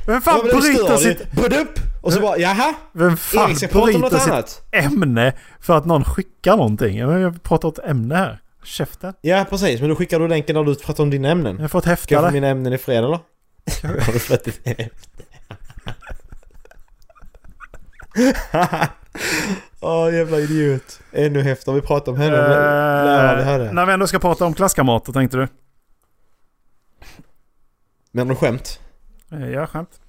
[0.05, 1.21] Vem fan Ja, bryter sitt,
[1.61, 1.79] upp!
[2.01, 2.73] Och så bara, jaha?
[2.93, 4.61] vem fan Erik ska prata om något bryter sitt annat.
[4.71, 6.97] ämne för att någon skickar någonting?
[6.97, 8.39] Jag pratar ett ämne här.
[8.63, 9.13] Käften.
[9.21, 9.79] Ja, precis.
[9.79, 11.55] Men då skickar du länken när du pratar om dina ämnen.
[11.55, 13.19] Jag har fått Ska jag få mina ämnen i fred eller?
[14.05, 14.89] Har du fått det?
[19.81, 20.99] Åh jävla idiot.
[21.11, 21.79] Ännu häftigare.
[21.79, 22.37] Vi pratar om henne.
[23.45, 23.71] Hade.
[23.71, 25.47] när vi ändå ska prata om klasskamrater tänkte du?
[28.11, 28.79] Men någon skämt?
[29.31, 29.99] Eh, Ja, skämt.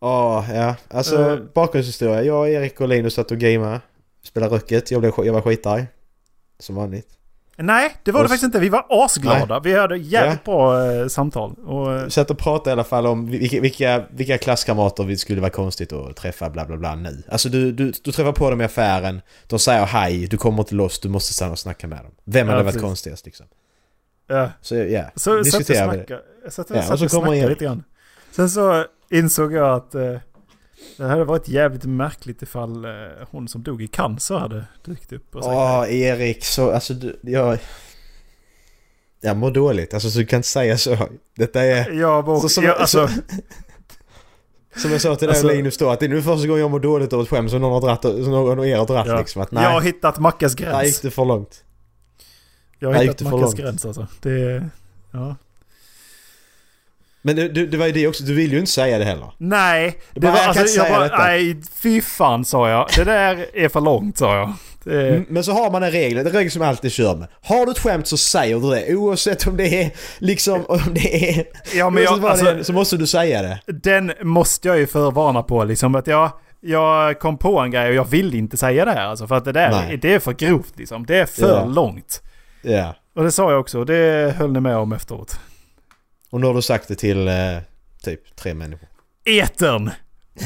[0.00, 0.74] Ja, ja.
[0.88, 1.38] Alltså Eh.
[1.54, 2.22] bakgrundshistoria.
[2.22, 3.80] Jag, Erik och Linus satt och gamade.
[4.22, 4.90] Spelade Rucket.
[4.90, 5.86] Jag, blev, jag var skitarg.
[6.58, 7.08] Som vanligt.
[7.60, 8.58] Nej, det var det Och s- faktiskt inte.
[8.60, 9.60] Vi var asglada.
[9.60, 11.54] Vi hade jävligt bra eh, samtal.
[11.66, 15.40] Och, eh, Satt och pratade i alla fall om vilka, vilka, vilka klasskamrater vi skulle
[15.40, 17.22] vara konstigt att träffa bla bla bla nu.
[17.28, 20.74] Alltså du, du, du träffar på dem i affären, de säger hej, du kommer inte
[20.74, 22.12] loss, du måste stanna och snacka med dem.
[22.24, 22.82] Vem Ja, hade varit precis.
[22.88, 23.46] konstigast liksom?
[24.26, 24.50] ja.
[24.60, 25.96] Så ja, Så diskuterar vi
[26.44, 26.50] det.
[26.50, 27.84] satt, Ja, och så kommer snackade lite grann.
[28.38, 30.14] Sen så insåg jag att eh,
[30.96, 32.90] det hade varit jävligt märkligt ifall eh,
[33.30, 37.58] hon som dog i cancer hade dykt upp sagt Åh, Erik, så alltså du, jag...
[39.20, 41.08] Jag mår dåligt, alltså så du kan inte säga så.
[41.36, 41.92] Detta är...
[41.92, 42.40] Jag mår...
[42.40, 43.08] Så som- jag, alltså,
[44.76, 46.70] Som jag sa till dig Alltså- Linus då, att det är nu första gången jag
[46.70, 49.06] mår dåligt av ett skämt som någon har dratt, som någon av er har dratt
[49.06, 49.18] ja.
[49.18, 49.42] liksom.
[49.42, 50.86] Att jag har nej, hittat Mackes där gräns.
[50.86, 51.64] gick det för långt.
[52.78, 53.56] Jag har där hittat långt.
[53.56, 54.06] gräns alltså.
[54.20, 54.68] Det...
[55.10, 55.36] Ja.
[57.22, 59.32] Men det, det, det var ju det också, du vill ju inte säga det heller.
[59.38, 62.88] Nej, det bara, var, jag alltså, jag bara, nej, fy fan sa jag.
[62.96, 64.48] Det där är för långt sa jag.
[64.48, 67.28] Det, Mm, Men så har man en regel, en regel som jag alltid kör med.
[67.42, 68.94] Har du ett skämt så säger du det.
[68.96, 71.44] Oavsett om det är liksom, om det är...
[71.74, 73.60] ja, men jag, alltså, det så måste du säga det.
[73.72, 75.94] den måste jag ju förvarna på liksom.
[75.94, 79.26] Att jag, jag kom på en grej och jag vill inte säga det här alltså.
[79.26, 79.96] För att det där, Nej.
[79.96, 81.06] det är för grovt liksom.
[81.06, 81.64] Det är för Ja.
[81.64, 82.22] långt.
[82.62, 82.94] Ja.
[83.16, 83.84] Och det sa jag också.
[83.84, 85.38] Det höll ni med om efteråt.
[86.30, 87.34] Och nu har du sagt det till eh,
[88.02, 88.88] typ tre människor.
[89.24, 89.90] Etern!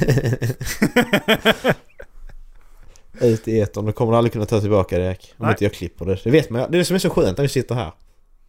[3.21, 5.35] Ut i etern, då kommer du aldrig kunna ta tillbaka det Erik.
[5.37, 5.51] Om Nej.
[5.53, 6.19] inte jag klipper det.
[6.25, 7.93] Det vet man Det är det som är så skönt när vi sitter här.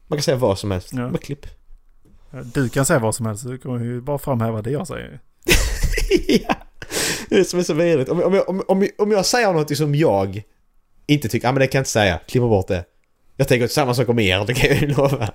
[0.07, 0.89] Man kan säga vad som helst.
[0.93, 1.09] Ja.
[1.09, 1.45] Bara klipp.
[2.53, 3.43] Du kan säga vad som helst.
[3.47, 5.19] Du kommer ju bara framhäva det jag säger.
[6.27, 6.55] ja.
[7.29, 8.09] Det är det som är så vidrigt.
[8.09, 10.43] Om, om, jag- om, om, om jag säger något som jag
[11.07, 12.19] inte tycker, ja men det kan jag inte säga.
[12.27, 12.85] Klippa bort det.
[13.37, 15.29] Jag tänker samma sak om er, det kan jag ju lova.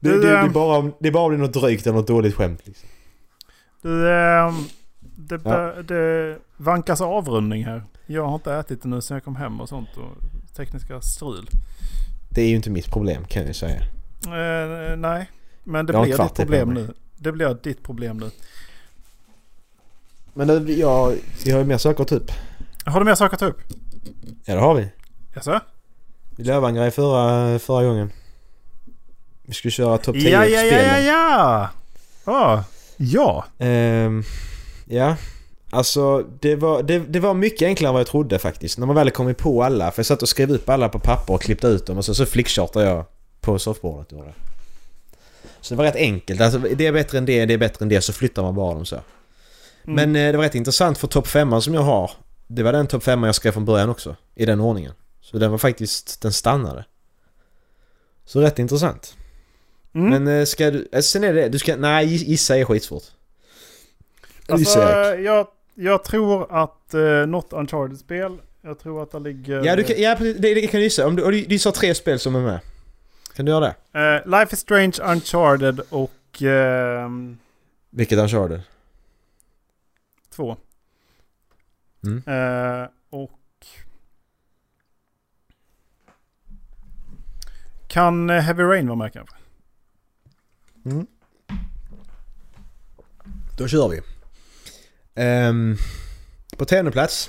[0.00, 1.96] Det, det, det, är bara om, det är bara om det är något drygt eller
[1.96, 2.60] något dåligt skämt.
[2.64, 2.88] Liksom.
[3.82, 4.54] Du, ehm,
[5.00, 5.82] det, Ja.
[5.82, 7.84] det vankas avrundning här.
[8.06, 9.88] Jag har inte ätit det nu sen jag kom hem och sånt.
[9.96, 11.48] Och tekniska strul.
[12.28, 13.80] Det är ju inte mitt problem kan jag säga.
[14.26, 15.30] Eh, nej,
[15.64, 16.94] men det Jag blir ditt problem nu.
[17.16, 18.30] Det blir ditt problem nu.
[20.34, 22.30] Men det, jag, vi har ju mer saker att ta upp.
[22.84, 23.60] Har du mer saker att ta upp?
[24.44, 24.88] Ja det har vi.
[25.34, 25.60] Jaså?
[26.36, 28.10] Vi grej förra, förra gången.
[29.48, 31.04] Vi skulle köra topp 10 Ja, ja, ja, ja, spelen.
[31.04, 31.68] ja!
[32.24, 32.62] Ah,
[32.96, 33.44] ja.
[33.58, 34.24] Ehm,
[34.84, 35.16] ja,
[35.70, 38.78] alltså det var, det, det var mycket enklare än vad jag trodde faktiskt.
[38.78, 39.90] När man väl kommit på alla.
[39.90, 42.14] För jag satt och skrev upp alla på papper och klippte ut dem och så,
[42.14, 43.04] så flickchartade jag
[43.40, 44.12] på softboardet.
[44.12, 44.32] Gjorde.
[45.60, 46.40] Så det var rätt enkelt.
[46.40, 48.00] Alltså, det är bättre än det, det är bättre än det.
[48.00, 48.96] Så flyttar man bara dem så.
[48.96, 49.04] Mm.
[50.12, 52.10] Men eh, det var rätt intressant för topp 5 som jag har.
[52.46, 54.16] Det var den topp 5 jag skrev från början också.
[54.34, 54.92] I den ordningen.
[55.20, 56.84] Så den var faktiskt, den stannade.
[58.24, 59.14] Så rätt intressant.
[59.92, 60.10] Mm.
[60.24, 63.02] Men eh, ska du, eh, sen är det, du ska, nej gissa är skitsvårt.
[64.48, 64.78] alltså,
[65.14, 68.38] jag, jag tror att uh, något Uncharted-spel.
[68.62, 69.64] Jag tror att det ligger...
[69.64, 71.06] Ja, du kan, ja det, det kan du gissa.
[71.06, 72.60] Om du, du, du sa tre spel som är med.
[73.34, 74.00] Kan du göra det?
[74.00, 76.42] Eh, Life is Strange, Uncharted och...
[76.42, 77.38] ehm,
[77.90, 78.62] Vilket Uncharted?
[80.30, 80.56] två.
[82.04, 82.22] Mm.
[82.26, 83.66] Eh, och...
[87.86, 89.36] Kan Heavy Rain vara med kanske?
[90.84, 91.06] Mm.
[93.56, 94.00] Då kör vi.
[95.48, 95.76] Um,
[96.56, 97.28] på tionde plats.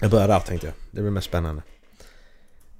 [0.00, 0.74] Jag börjar där tänkte jag.
[0.90, 1.62] Det blir mest spännande.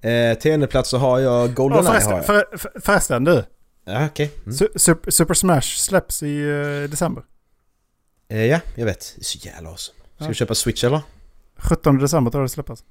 [0.05, 1.85] Uh, tionde plats så har jag Oh, Goldeneye.
[1.87, 2.27] har förresten, jag.
[2.27, 3.45] för, för, förresten du.
[3.85, 4.33] Ja, okej.
[4.45, 4.53] Mm.
[4.57, 7.25] Su- Super, Super Smash släpps i eh, december.
[8.29, 9.13] Eh, ja, jag vet.
[9.17, 9.99] Det är så jävla awesome.
[10.15, 10.29] Ska Ja.
[10.29, 11.01] du köpa Switch eller?
[11.57, 12.85] 17 december tror jag det släppas.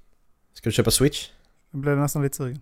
[0.53, 1.29] Ska du köpa Switch?
[1.71, 2.61] Jag blev nästan lite sugen.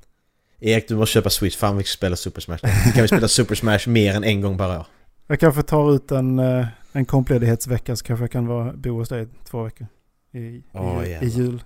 [0.60, 1.58] Erik, du måste köpa Switch.
[1.58, 2.60] Fan vi ska spela Super Smash.
[2.86, 4.86] Nu kan vi spela Super Smash mer än en gång per år.
[5.28, 9.10] Jag kanske tar ut en, eh, en kompledighetsvecka så kanske jag kan vara, bo hos
[9.10, 9.88] dig två veckor.
[10.34, 11.64] I, Åh, i, i jul.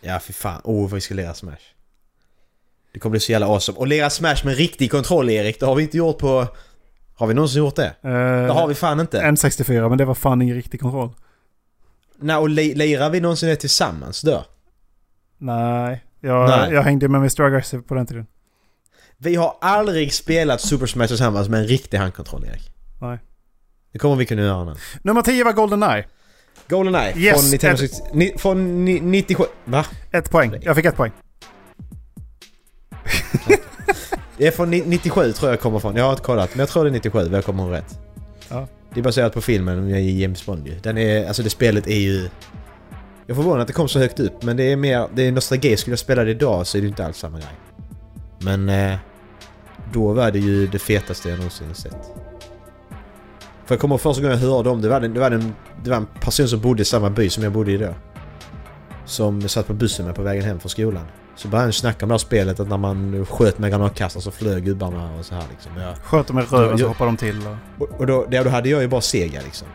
[0.00, 0.60] Ja, för fan.
[0.64, 1.54] Åh, vad vi ska lira Smash.
[2.92, 3.78] Det kommer bli så jävla awesome.
[3.78, 5.60] Och lira Smash med riktig kontroll, Erik.
[5.60, 6.46] Det har vi inte gjort på...
[7.16, 7.86] Har vi någonsin gjort det?
[8.02, 8.10] Eh,
[8.46, 9.20] Det har vi fan inte.
[9.22, 11.10] N64 men det var fan ingen riktig kontroll.
[12.18, 14.44] Nej, och li- lirar vi någonsin det tillsammans då?
[15.38, 16.72] Nej, jag, Nej.
[16.72, 17.40] jag hängde med Mr.
[17.42, 18.26] Aggressive på den tiden.
[19.18, 22.70] Vi har aldrig spelat Super Smash tillsammans med en riktig handkontroll, Erik.
[23.00, 23.18] Nej.
[23.92, 24.74] Det kommer vi kunna göra nu.
[25.02, 26.04] Nummer 10 var Goldeneye.
[26.68, 29.44] Goldeneye Yes, från, Nintendo 60, ni, från ni, 97...
[29.64, 29.86] Va?
[30.10, 30.58] Ett poäng.
[30.62, 31.12] Jag fick ett poäng.
[34.36, 35.96] Det är från ni- 97 tror jag kommer från.
[35.96, 37.98] Jag har inte kollat, men jag tror det är 97 vad jag kommer ihåg rätt.
[38.48, 38.68] Ja.
[38.94, 40.74] Det är baserat på filmen med James Bond ju.
[40.82, 42.28] Den är, alltså det spelet är ju...
[43.26, 45.08] Jag är förvånad att det kom så högt upp, men det är mer...
[45.14, 45.76] Det är nostalgi.
[45.76, 47.58] Skulle jag spela det idag så är det inte alls samma grej.
[48.38, 48.68] Men...
[48.68, 48.96] Eh,
[49.92, 52.12] då var det ju det fetaste jag någonsin sett.
[53.64, 55.54] För jag kommer ihåg första gången jag hörde om det var, det, det, var en,
[55.84, 57.94] det var en person som bodde i samma by som jag bodde i då.
[59.04, 61.04] Som satt på bussen med på vägen hem från skolan.
[61.36, 64.30] Så började han snacka om det här spelet att när man sköt med granatkastare så
[64.30, 65.72] flög gubbarna och så här liksom.
[65.76, 67.40] Jag, Sköt dem i röven så hoppade de till.
[67.46, 69.68] Och, och, och då, då hade jag ju bara Sega liksom.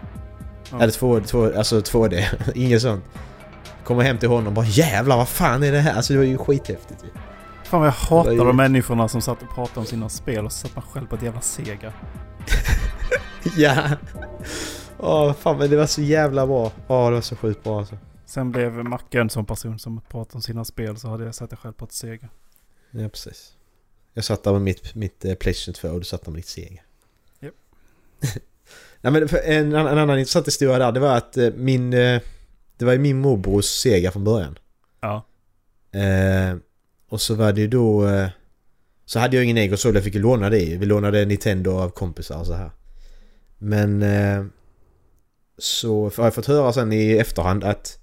[0.71, 0.81] Ja.
[0.81, 2.23] Eller två, två, alltså 2D,
[2.55, 3.03] inget sånt.
[3.83, 5.93] Kommer hem till honom och bara jävlar vad fan är det här?
[5.93, 7.07] Alltså det var ju skithäftigt ju.
[7.63, 10.57] fan vad jag hatar de människorna som satt och pratade om sina spel och så
[10.67, 11.93] satt man själv på ett jävla Sega.
[13.57, 13.89] ja!
[14.97, 16.71] Åh fan men det var så jävla bra.
[16.87, 17.97] Åh det var så sjukt bra alltså.
[18.25, 21.59] Sen blev Macke en sån person som pratade om sina spel så hade jag satt
[21.59, 22.29] själv på ett Sega.
[22.91, 23.53] Ja precis.
[24.13, 26.47] Jag satt där med mitt, mitt eh, Playstation 2 och du satt där med ditt
[26.47, 26.81] Sega.
[27.39, 27.53] Japp.
[29.01, 31.93] Nej men en, en annan intressant historia där, det var att eh, min...
[31.93, 32.21] eh,
[32.79, 34.57] Det var ju min morbrors Sega från början.
[35.01, 35.25] Ja.
[35.91, 36.57] Eh,
[37.09, 38.07] och så var det ju då...
[38.07, 38.29] Eh,
[39.05, 40.77] så hade jag ingen egen konsol, jag fick ju låna det.
[40.77, 42.71] Vi lånade Nintendo av kompisar och så här.
[43.57, 44.03] Men...
[44.03, 44.45] Eh,
[45.57, 47.99] så har jag fått höra sen i efterhand att...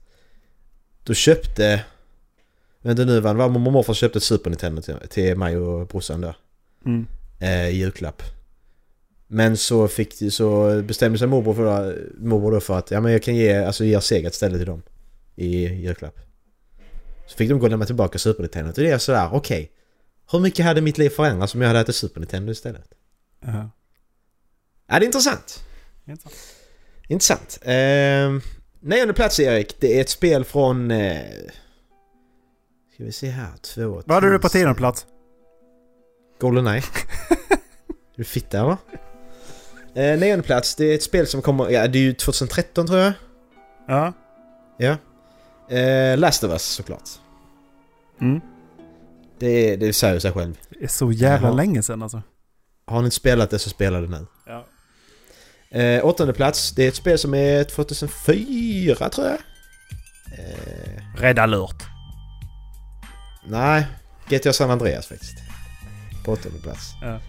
[1.05, 1.85] Då köpte...
[2.83, 6.21] Vänta nu, vad mormor och morfar köpte ett Super Nintendo till, till mig och brorsan
[6.21, 6.37] där.
[6.87, 7.07] Mm.
[7.41, 8.23] Eh, i julklapp.
[9.27, 13.23] Men så, fick, så bestämde sig morbror, för, morbror då för att ja, men jag
[13.23, 14.83] kan ge, alltså, ge Sega ett ställe till dem.
[15.37, 16.19] I julklapp.
[17.27, 18.71] Så fick de gå och lämna tillbaka Super Nintendo.
[18.71, 19.73] Och det är sådär, okej.
[20.31, 22.89] Hur mycket hade mitt liv förändrats om jag hade ätit Super Nintendo istället?
[23.41, 23.71] Ja.
[24.89, 25.65] Ja, det är intressant.
[26.07, 26.35] Intressant.
[27.09, 27.59] Intressant.
[27.63, 30.91] Eh, nionde plats Erik, det är ett spel från...
[30.91, 31.21] Eh,
[32.95, 34.03] ska vi se här, två...
[34.07, 35.07] Vad hade du på tionde plats?
[36.41, 36.83] Goldeneye.
[37.89, 38.77] är du fitta eller?
[39.97, 41.71] Eh, nionde plats, det är ett spel som kommer...
[41.71, 43.13] Ja, det är ju 2013 tror jag.
[43.89, 44.13] Ja.
[44.79, 44.97] Ja.
[45.77, 47.09] Eh, Last of Us såklart.
[48.21, 48.41] Mm.
[49.39, 50.59] Det, det säger sig själv.
[50.71, 51.57] Det är så jävla Jaha.
[51.57, 52.23] länge sedan alltså.
[52.87, 54.27] Har ni inte spelat det så spela det nu.
[54.47, 54.67] Ja.
[55.79, 59.39] Eh, åttonde plats, det är ett spel som är 2004 tror jag.
[60.39, 61.83] Eh, Red alert.
[63.49, 63.87] nej,
[64.29, 65.39] GTA San Andreas faktiskt.
[66.25, 66.93] På åttonde plats.
[67.03, 67.21] Ja.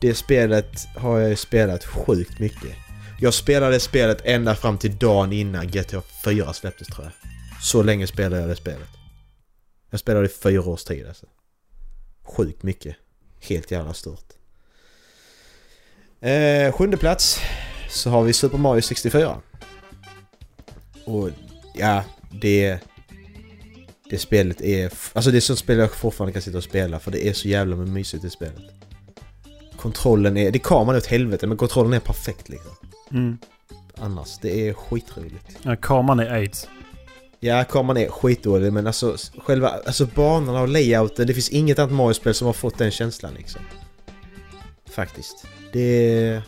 [0.00, 2.76] Det spelet har jag ju spelat sjukt mycket.
[3.20, 7.12] Jag spelade spelet ända fram till dagen innan GTA 4 släpptes tror jag.
[7.62, 8.88] Så länge spelade jag det spelet.
[9.90, 11.26] Jag spelade i fyra års tid alltså.
[12.22, 12.96] Sjukt mycket.
[13.40, 14.32] Helt jävla stort.
[16.20, 17.40] Eh, sjunde plats
[17.90, 19.40] så har vi Super Mario 64.
[21.04, 21.30] Och
[21.74, 22.78] ja, det...
[24.10, 24.92] Det spelet är...
[25.12, 27.48] Alltså det är sånt spel jag fortfarande kan sitta och spela för det är så
[27.48, 28.77] jävla mysigt i spelet.
[29.78, 30.50] Kontrollen är...
[30.50, 32.72] Det kameran är åt helvete men kontrollen är perfekt liksom.
[33.10, 33.38] Mm.
[33.96, 35.58] Annars, det är skitroligt.
[35.62, 36.68] Ja, kameran är aids.
[37.40, 41.92] Ja, kameran är skitdålig men alltså själva alltså banorna och layouten, det finns inget annat
[41.92, 43.60] Mario-spel som har fått den känslan liksom.
[44.90, 45.46] Faktiskt.
[45.72, 46.42] Det är...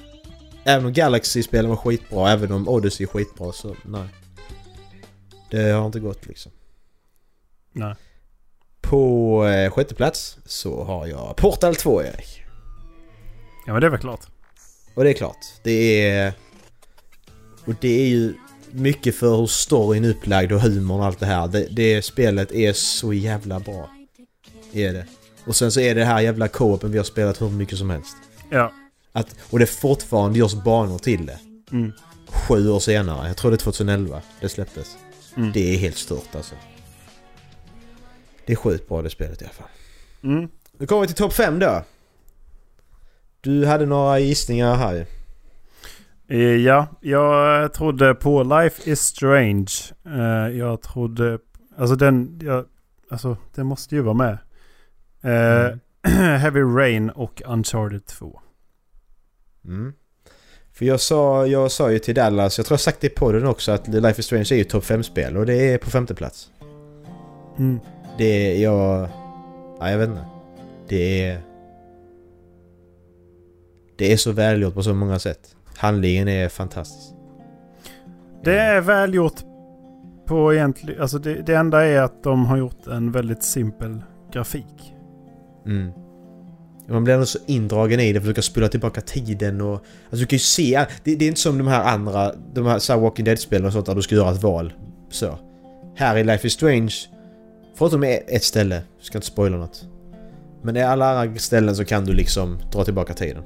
[0.65, 4.09] Även om Galaxy-spelen var skitbra, även om Odyssey är skitbra så nej.
[5.51, 6.53] Det har inte gått liksom.
[7.73, 7.95] Nej.
[8.81, 12.40] På eh, sjätte plats så har jag Portal 2 Erik.
[13.71, 14.21] Ja men det är väl klart.
[14.95, 16.33] Och det är klart, det är...
[17.65, 18.35] Och det är ju
[18.71, 21.49] mycket för hur storyn är upplagd och humorn och allt det här.
[21.49, 23.91] Det, det spelet är så jävla bra.
[24.73, 25.07] Är det.
[25.45, 28.17] Och sen så är det här jävla co-open vi har spelat hur mycket som helst.
[28.51, 28.73] Ja.
[29.13, 31.39] Att, och det fortfarande görs banor till det.
[31.73, 31.93] Mm.
[32.27, 34.97] Sju år senare, jag tror det är 2011 det släpptes.
[35.37, 35.53] Mm.
[35.53, 36.55] Det är helt stort alltså.
[38.47, 39.69] Det är sjukt bra det spelet i alla fall.
[40.23, 40.49] Mm.
[40.79, 41.85] Nu kommer vi till topp 5 då.
[43.41, 45.07] Du hade några gissningar här.
[46.29, 49.71] Eh, Ja, jag trodde på Life is Strange.
[50.07, 51.39] Eh, Jag trodde...
[51.77, 52.41] Alltså den...
[52.43, 52.65] Jag,
[53.11, 54.39] alltså den måste ju vara med.
[55.23, 55.77] Eh,
[56.13, 58.41] Heavy Rain och Uncharted 2.
[59.65, 59.93] Mm.
[60.73, 63.47] För jag sa, jag sa ju till Dallas, jag tror jag sagt det på den
[63.47, 66.51] också, att Life is Strange är ju topp 5-spel och det är på femte plats.
[67.59, 67.81] Mm.
[68.19, 69.09] Det är, jag...
[69.81, 70.25] Ja, jag vet inte.
[70.89, 71.41] Det är...
[74.01, 75.57] Det är så välgjort på så många sätt.
[75.77, 77.15] Handlingen är fantastisk.
[78.45, 79.35] Det är välgjort
[80.27, 81.03] på egentligen...
[81.03, 84.95] Alltså det, det enda är att de har gjort en väldigt simpel grafik.
[85.67, 85.93] Mm.
[86.89, 89.73] Man blir ändå så indragen i det för du kan spola tillbaka tiden och...
[89.73, 90.87] Alltså du kan ju se...
[91.05, 93.73] Det, det är inte som de här andra, de här, så här Walking Dead-spelen och
[93.73, 94.73] sånt där du ska göra ett val.
[95.11, 95.39] Så.
[95.97, 96.95] Här i Life is Strange,
[97.75, 99.89] förutom ett ett ställe, jag ska inte spoila något.
[100.63, 103.43] Men i alla andra ställen så kan du liksom dra tillbaka tiden.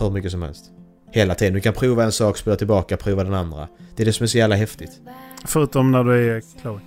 [0.00, 0.70] Hur mycket som helst.
[1.12, 1.54] Hela tiden.
[1.54, 3.68] Du kan prova en sak, spola tillbaka, prova den andra.
[3.96, 5.00] Det är det som är så jävla häftigt.
[5.46, 6.80] Förutom när du är Chloe.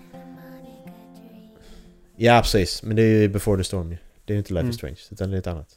[2.16, 2.84] Ja, precis.
[2.84, 3.97] Men det är ju Before the Storm ju.
[4.26, 4.70] Det är ju inte Life Mm.
[4.70, 5.68] is Strange, utan det är ett annat.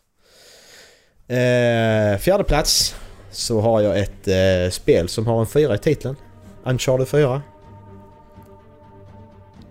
[1.29, 2.97] Eh, fjärde plats
[3.31, 6.17] så har jag ett eh, spel som har en fyra i titeln.
[6.65, 7.43] Uncharted 4.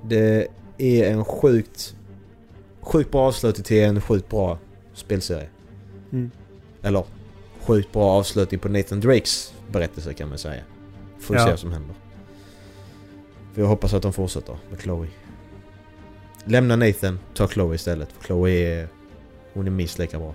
[0.03, 0.47] Det
[0.78, 1.95] är en sjukt,
[2.82, 4.57] sjukt bra avslutning till en sjukt bra
[4.93, 5.47] spelserie.
[6.11, 6.32] Mm.
[6.84, 7.03] Eller
[7.68, 10.63] sjukt bra avslutning på Nathan Drakes berättelse kan man säga.
[11.20, 11.45] Får vi Ja.
[11.45, 11.95] se vad som händer.
[13.53, 15.07] För jag hoppas att de fortsätter med Chloe.
[16.45, 18.11] Lämna Nathan, ta Chloe istället.
[18.11, 18.88] För Chloe är...
[19.53, 20.34] Hon är minst lika bra.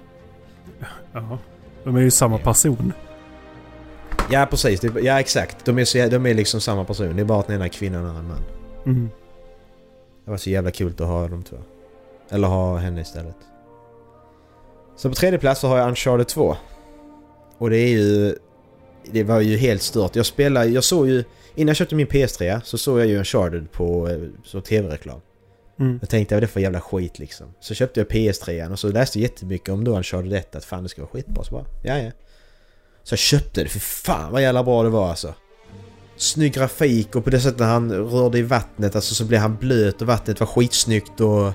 [1.12, 1.38] Ja.
[1.84, 2.92] De är ju samma person.
[4.30, 5.64] Ja precis, ja exakt.
[5.64, 7.16] De är, så, de är liksom samma person.
[7.16, 8.42] Det är bara att den ena är kvinna och den andra är man.
[8.86, 9.10] Mm.
[10.24, 11.56] Det var så jävla kul att ha de två.
[12.30, 13.36] Eller ha henne istället.
[14.96, 16.56] Så på tredje plats så har jag Uncharted 2.
[17.60, 18.34] Och det är ju...
[19.12, 20.16] Det var ju helt stört.
[20.16, 21.24] Jag spelade, jag såg ju...
[21.54, 25.20] Innan jag köpte min PS3 så såg jag ju Uncharted på eh, så tv-reklam.
[25.80, 25.98] Mm.
[26.00, 27.46] Jag tänkte vad det för jävla skit liksom.
[27.60, 30.82] Så köpte jag PS3 och så läste jag jättemycket om då Uncharted 1 att fan
[30.82, 31.44] det ska vara skitbra.
[31.44, 32.10] Så bara, ja ja.
[33.02, 35.34] Så jag köpte det, för fan vad jävla bra det var alltså.
[36.16, 40.00] Snygg grafik och på det sättet han rörde i vattnet alltså så blev han blöt
[40.02, 41.52] och vattnet var skitsnyggt och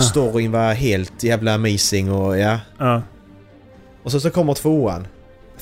[0.00, 2.60] storyn var helt jävla amazing och ja.
[2.78, 3.02] Ja.
[4.02, 5.06] Och så, så kommer tvåan.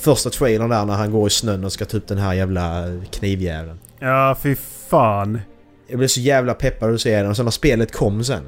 [0.05, 2.85] Första trailern där när han går i snön och ska ta upp den här jävla
[3.11, 3.79] knivjäveln.
[3.99, 4.57] ja, fy
[4.89, 5.41] fan.
[5.89, 8.43] Jag blev så jävla peppad att se den och sen när spelet kom sen.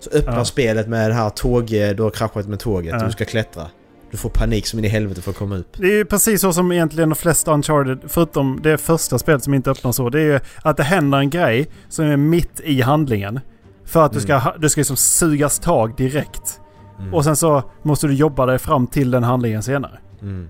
[0.00, 0.44] Så öppnar Ja.
[0.44, 2.98] spelet med det här tåget, du har kraschat med tåget Ja.
[2.98, 3.62] och du ska klättra.
[4.10, 5.76] Du får panik som in i helvete för att komma upp.
[5.78, 9.54] Det är ju precis så som egentligen de flesta Uncharted, förutom det första spelet som
[9.54, 10.10] inte öppnar så.
[10.10, 13.40] Det är ju att det händer en grej som är mitt i handlingen.
[13.84, 16.60] För att du ska, ha- du ska liksom sugas tag direkt.
[16.98, 17.14] Mm.
[17.14, 19.98] Och sen så måste du jobba dig fram till den handlingen senare.
[20.22, 20.48] Mm.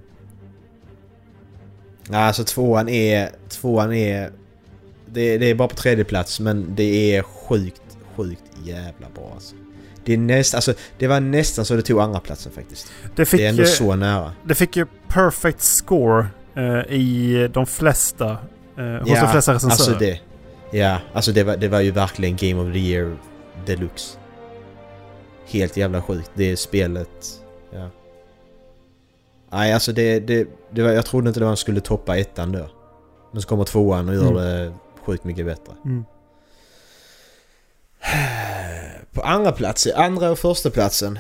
[2.11, 3.31] Ja, alltså tvåan är...
[3.49, 4.31] Tvåan är...
[5.07, 7.83] Det, det är bara på tredje plats men det är sjukt,
[8.17, 9.55] sjukt jävla bra alltså.
[10.05, 12.93] Det, är näst, alltså, det var nästan så det tog andra platsen faktiskt.
[13.17, 14.33] Det fick, Det är ändå ju, så nära.
[14.45, 18.31] det fick ju perfect score eh, i de flesta,
[18.79, 19.71] eh, hos de flesta recensörer.
[19.71, 20.21] alltså det...
[20.71, 23.17] Ja, alltså det var, det var ju verkligen Game of the Year
[23.67, 24.19] deluxe.
[25.47, 26.31] Helt jävla sjukt.
[26.35, 27.38] Det spelet...
[29.51, 32.67] Nej, alltså det, det, det var, jag trodde inte det var skulle toppa ettan då.
[33.33, 34.35] Men så kommer tvåan och gör Mm.
[34.35, 34.75] det
[35.05, 35.73] sjukt mycket bättre.
[35.85, 36.05] Mm.
[39.13, 41.19] På andra plats, andra och första platsen.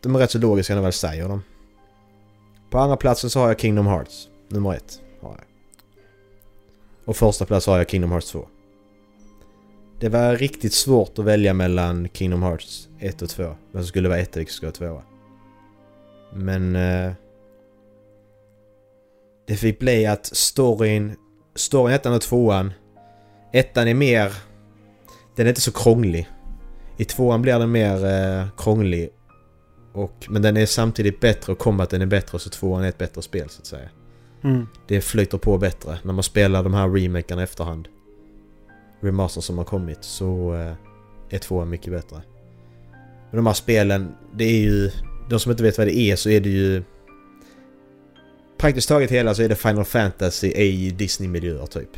[0.00, 1.42] De är rätt så logiska när jag väl säger dem.
[2.70, 4.28] På andra platsen så har jag Kingdom Hearts.
[4.48, 5.44] Nummer ett har jag.
[7.04, 8.48] Och första plats har jag Kingdom Hearts 2.
[10.00, 13.42] Det var riktigt svårt att välja mellan Kingdom Hearts 1 och 2.
[13.42, 15.06] Vem som skulle vara 1 och vilken som skulle vara 2.
[16.32, 16.76] Men...
[16.76, 17.12] Eh,
[19.46, 21.16] det fick bli att storyn...
[21.54, 22.72] Storyn ettan och tvåan.
[23.52, 24.32] Ettan är mer...
[25.36, 26.28] Den är inte så krånglig.
[26.96, 29.10] I tvåan blir den mer eh, krånglig.
[29.92, 33.22] Och, men den är samtidigt bättre och combaten är bättre så tvåan är ett bättre
[33.22, 33.88] spel så att säga.
[34.44, 34.66] Mm.
[34.88, 37.88] Det flyter på bättre när man spelar de här remakerna efterhand.
[39.00, 40.74] Remastern som har kommit så eh,
[41.30, 42.22] är tvåan mycket bättre.
[43.30, 44.90] Men de här spelen, det är ju...
[45.30, 46.82] De som inte vet vad det är så är det ju...
[48.62, 51.88] Praktiskt taget hela så är det Final Fantasy i Disney-miljöer typ.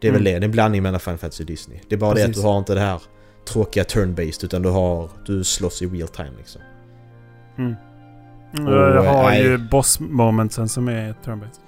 [0.00, 0.24] Det är väl Mm.
[0.24, 1.78] det, det är en blandning mellan Final Fantasy och Disney.
[1.88, 2.36] Det är bara det Precis.
[2.36, 3.02] att du har inte det här
[3.48, 5.10] tråkiga turn-based utan du har...
[5.26, 6.62] Du slåss i real time liksom.
[7.58, 7.74] Mm.
[8.66, 9.42] Och, jag har nej.
[9.42, 11.60] ju boss momentsen som är turn-based.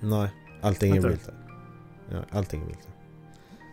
[0.00, 0.28] Nej,
[0.62, 1.36] allting är real time.
[2.10, 2.94] Ja, allting är real time.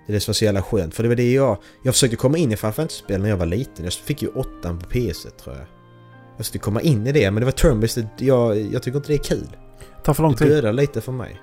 [0.07, 0.95] Det är det som var så jävla skönt.
[0.95, 1.57] För det var det jag...
[1.84, 3.86] Jag försökte komma in i Final Fantasy-spel när jag var liten.
[3.86, 5.66] Jag fick ju åttan på PS1 tror jag.
[6.40, 8.08] Jag försökte komma in i det men det var turn-based.
[8.18, 9.48] Jag, jag tycker inte det är kul.
[10.04, 10.48] tar för lång Det tid.
[10.48, 11.42] dödar lite för mig.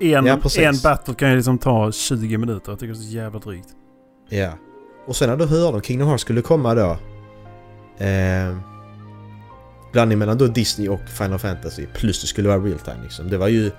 [0.00, 2.72] En, Ja, en battle kan ju liksom ta 20 minuter.
[2.72, 3.68] Jag tycker det är så jävla drygt.
[4.28, 4.52] Ja.
[5.06, 6.96] Och sen när du hörde om Kingdom Hearts skulle komma då.
[8.04, 8.56] Eh,
[9.92, 11.86] blandning mellan då Disney och Final Fantasy.
[11.94, 13.28] Plus det skulle vara real time liksom.
[13.30, 13.70] Det var ju...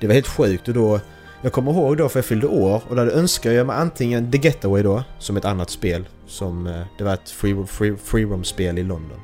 [0.00, 1.00] Det var helt sjukt och då...
[1.42, 4.38] Jag kommer ihåg då för jag fyllde år och då önskade jag mig antingen The
[4.38, 6.08] Getaway då, som ett annat spel.
[6.26, 6.66] Som...
[6.66, 9.20] Eh, det var ett free, free, free roam-spel i London.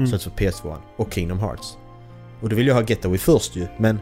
[0.00, 0.10] Mm.
[0.10, 1.76] Så alltså PS2 och Kingdom Hearts.
[2.40, 4.00] Och då ville jag ha Getaway först ju, men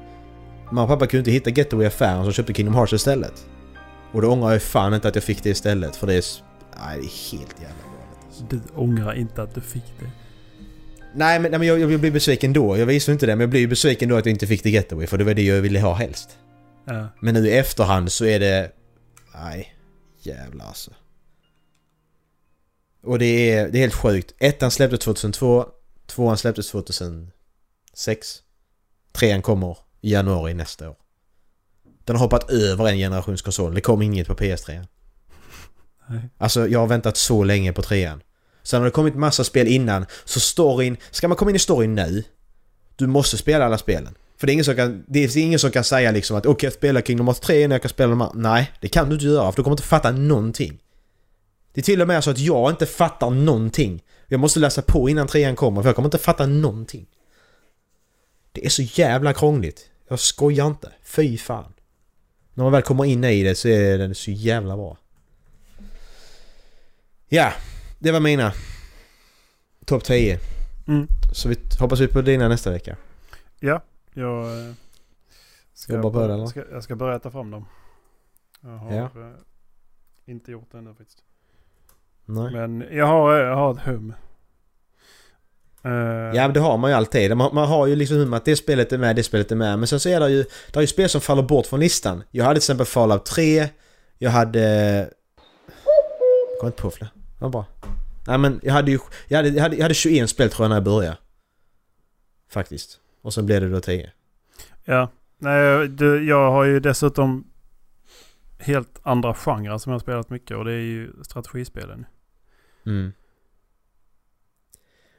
[0.67, 3.47] mamma och pappa kunde inte hitta Getaway i affären så köpte Kingdom Hearts istället.
[4.13, 6.25] Och då ångrar jag fan inte att jag fick det istället för det är...
[6.81, 8.45] Nej, det är helt jävla galet alltså.
[8.51, 10.11] Du ångrar inte att du fick det.
[11.15, 12.77] Nej men, nej, men jag, jag blir besviken då.
[12.77, 14.71] Jag visste inte det men jag blir ju besviken då att jag inte fick det
[14.71, 16.39] Getaway för det var det jag ville ha helst.
[16.85, 17.09] Ja.
[17.21, 18.73] Men nu i efterhand så är det...
[19.35, 19.75] Nej,
[20.23, 20.91] jävlar alltså.
[23.03, 24.35] Och det är, det är helt sjukt.
[24.39, 25.67] Ettan släpptes 2002,
[26.09, 27.33] tvåan släpptes 2006.
[29.13, 30.97] Trean kommer i januari nästa år.
[32.05, 33.75] Den har hoppat över en generations konsol.
[33.75, 34.87] Det kom inget på PS3.
[36.07, 36.21] Nej.
[36.39, 38.23] Alltså jag har väntat så länge på trean.
[38.63, 40.97] Sen har det kommit massa spel innan, så storyn...
[41.11, 42.25] Ska man komma in i storyn nu?
[42.97, 44.15] Du måste spela alla spelen.
[44.37, 46.67] För det är ingen som kan, det är ingen som kan säga liksom att okej
[46.67, 48.31] jag spelar Kingdom Hearts 3 när jag kan spela de här.
[48.35, 50.79] Nej, det kan du inte göra för du kommer inte fatta någonting.
[51.73, 54.03] Det är till och med så att jag inte fattar någonting.
[54.29, 57.07] Jag måste läsa på innan trean kommer för jag kommer inte fatta någonting.
[58.53, 59.91] Det är så jävla krångligt.
[60.09, 60.93] Jag skojar inte.
[61.03, 61.73] Fy fan.
[62.55, 64.97] När man väl kommer in i det så är den så jävla bra.
[67.29, 67.53] Ja,
[67.99, 68.53] det var mina.
[69.85, 70.39] Topp 10.
[70.89, 71.07] Mm.
[71.33, 72.97] Så vi hoppas vi på dina nästa vecka.
[73.61, 73.83] Ja,
[74.15, 74.67] jag...
[74.69, 74.73] eh,
[75.75, 76.47] Ska på det, eller?
[76.47, 77.67] Ska, jag ska börja ta fram dem.
[78.61, 79.05] Jag har Ja.
[79.05, 79.33] eh,
[80.27, 81.25] inte gjort det ännu faktiskt.
[82.29, 82.53] Nej.
[82.53, 84.15] Men jag har, jag har ett hum.
[85.85, 85.93] Eh,
[86.35, 87.37] Ja det har man ju alltid.
[87.37, 89.79] Man, man har ju liksom att det spelet är med, det spelet är med.
[89.79, 92.23] Men sen så är det ju, det är ju spel som faller bort från listan.
[92.31, 93.69] Jag hade till exempel Fallout 3,
[94.19, 94.61] jag hade...
[96.51, 97.09] Jag kommer inte på fler.
[97.15, 97.67] Det var bra.
[98.27, 98.99] Nej men jag hade ju,
[99.29, 101.17] jag hade, jag hade, jag hade 21 spel tror jag när jag började.
[102.51, 103.01] Faktiskt.
[103.23, 104.11] Och sen blev det då 10.
[104.85, 105.09] Ja.
[105.39, 107.45] Nej, du, jag har ju dessutom
[108.59, 112.07] helt andra genrer som jag har spelat mycket och det är ju strategispelen.
[112.87, 113.03] Mm.
[113.03, 113.13] Men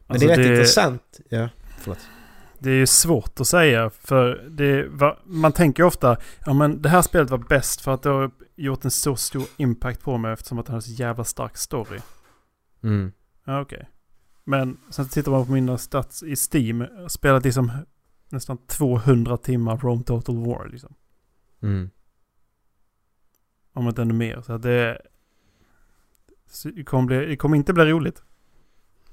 [0.07, 1.19] Alltså, det är rätt intressant.
[1.29, 1.99] Ja, förlåt.
[2.59, 6.89] Det är ju svårt att säga för det var, man tänker ofta ja men det
[6.89, 10.33] här spelet var bäst för att det har gjort en så stor impact på mig
[10.33, 11.99] eftersom att det har så jävla stark story.
[12.83, 13.11] Mm.
[13.43, 13.89] Ja okej.
[14.43, 16.85] Men sen tittar man på mina stats i Steam.
[17.07, 17.71] Spelat liksom
[18.29, 20.95] nästan 200 timmar Rome Total War liksom.
[21.61, 21.89] Mm.
[23.73, 24.41] Om inte ännu mer.
[24.41, 25.01] Så det,
[26.75, 28.23] det, kommer bli, det kommer inte bli roligt.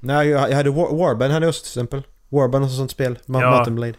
[0.01, 2.03] Nej, jag, jag hade War, Warband hade jag också till exempel.
[2.29, 3.19] Warband och sånt spel.
[3.27, 3.33] Ja.
[3.51, 3.95] Mountain Blade.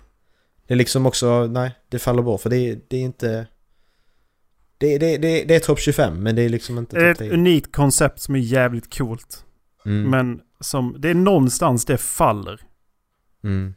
[0.68, 3.48] Det är liksom också, nej, det faller bort för det, det är inte...
[4.78, 7.18] Det, det, det, det är topp 25 men det är liksom inte Det är ett
[7.18, 7.32] 10.
[7.34, 9.46] unikt koncept som är jävligt coolt.
[9.86, 10.10] Mm.
[10.10, 12.62] Men som, det är någonstans det faller.
[13.44, 13.74] Mm.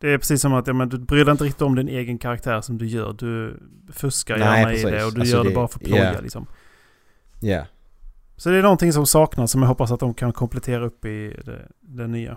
[0.00, 2.18] Det är precis som att ja, men du bryr dig inte riktigt om din egen
[2.18, 3.12] karaktär som du gör.
[3.12, 3.60] Du
[3.92, 4.90] fuskar Nej, gärna i precis.
[4.90, 6.20] det och du Alltså gör det, det- bara för att plåja ja.
[6.20, 6.46] liksom.
[7.40, 7.66] Ja.
[8.36, 11.36] Så det är någonting som saknas som jag hoppas att de kan komplettera upp i
[11.44, 12.36] det, det nya.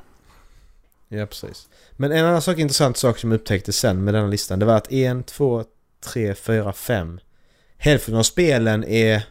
[1.08, 1.70] Ja, precis.
[1.92, 4.66] Men en annan sak, intressant sak som jag upptäckte sen med den här listan, det
[4.66, 5.64] var att en, två,
[6.06, 7.20] tre, fyra, fem.
[7.78, 9.24] Hälften av spelen är,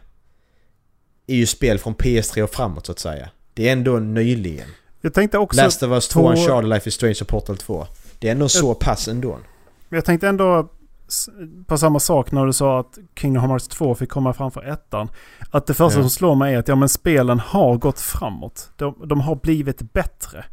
[1.27, 3.29] är ju spel från PS3 och framåt så att säga.
[3.53, 4.67] Det är ändå nyligen.
[5.01, 5.61] Jag tänkte också...
[5.61, 7.87] Last of Us 2, två- Uncharted Life is Strange och Portal 2.
[8.19, 9.39] Det är ändå så pass ändå.
[9.89, 10.69] Jag tänkte ändå
[11.67, 15.09] på samma sak när du sa att Kingdom Hearts 2 fick komma framför ettan.
[15.51, 16.03] Att det första Ja.
[16.03, 18.69] som slår mig är att ja, men spelen har gått framåt.
[18.75, 20.45] De, de har blivit bättre.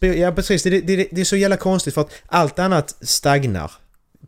[0.00, 3.72] Ja precis, det, det, det är så jävla konstigt för att allt annat stagnar.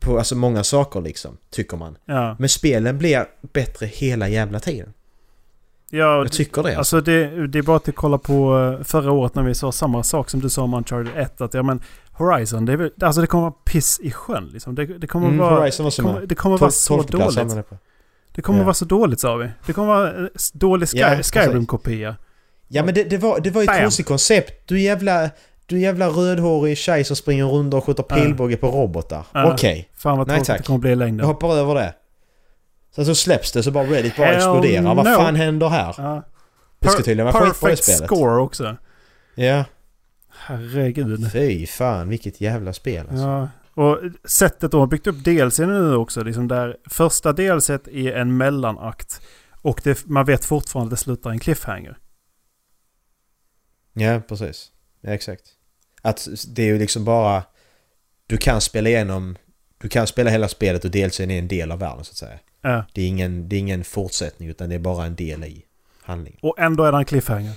[0.01, 1.97] På alltså många saker liksom, tycker man.
[2.05, 4.93] Ja, Men spelen blir bättre hela jävla tiden.
[5.91, 6.77] ja Jag tycker det.
[6.77, 6.97] Alltså.
[6.97, 9.73] Alltså det, det är bara att du kollar på eh, förra året när vi sa
[9.73, 11.41] samma sak som du sa om Uncharted 1.
[11.41, 11.81] Att ja men
[12.21, 14.75] Horizon, det, väl, alltså det kommer vara piss i sjön liksom.
[14.75, 15.61] Det, det kommer Mm, vara...
[15.61, 17.37] Horizon var kommer, det kommer vara så dåligt.
[17.39, 17.65] jag.
[18.35, 18.65] Det kommer Ja.
[18.65, 19.51] vara så dåligt sa vi.
[19.67, 21.33] Det kommer vara en dålig Sky, precis.
[21.33, 22.17] Skyrim-kopia.
[22.69, 24.69] Ja men det, det, var, det var ju ett konstigt koncept.
[24.69, 25.31] Du jävla...
[25.67, 29.27] Du jävla rödhårig tjej som springer runt och skjuter pilbåge på robotar.
[29.33, 29.53] Ja.
[29.53, 31.27] Okej, Fan vad tråkigt det kommer bli i jag längden.
[31.27, 31.95] hoppar över det.
[32.95, 34.95] Sen så släpps det så bara Reddit bara Hell exploderar.
[34.95, 35.15] Vad no.
[35.15, 35.95] fan händer här?
[35.99, 36.23] Ja.
[36.79, 38.07] Det ska tydligen vara skitbra i Perfect spelet.
[38.11, 38.77] score också.
[39.35, 39.65] Ja.
[40.41, 41.33] Herregud.
[41.33, 43.25] Fy fan vilket jävla spel alltså.
[43.27, 43.49] Ja.
[43.75, 48.37] Och sättet de har byggt upp DLC nu också, liksom där första DLC är en
[48.37, 49.21] mellanakt.
[49.63, 51.99] Och det, man vet fortfarande att det slutar i en cliffhanger.
[53.93, 54.73] Ja, precis.
[55.01, 55.43] Ja, exakt.
[56.03, 57.43] Att det är ju liksom bara...
[58.27, 59.37] Du kan spela igenom...
[59.79, 62.39] Du kan spela hela spelet och DLCn är en del av världen så att säga.
[62.63, 62.85] Ja.
[62.93, 65.65] Det är ingen, det är ingen fortsättning utan det är bara en del i
[66.03, 66.41] handlingen.
[66.43, 67.53] Och ändå är det en cliffhanger.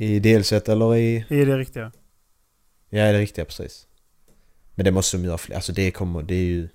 [0.00, 1.24] I DLC eller i...
[1.28, 1.92] I det riktiga.
[2.90, 3.86] Ja, det är riktiga precis.
[4.74, 5.56] Men det måste de göra fler.
[5.56, 6.22] Alltså det kommer...
[6.22, 6.68] Det är ju...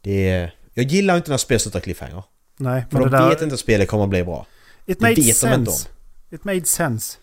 [0.00, 0.54] Det är...
[0.74, 2.22] Jag gillar inte när spel slutar cliffhanger.
[2.56, 3.28] Nej, För men de det där...
[3.28, 4.46] vet inte att spelet kommer att bli bra.
[4.86, 5.88] It det made vet de inte sense.
[6.30, 7.18] It made sense.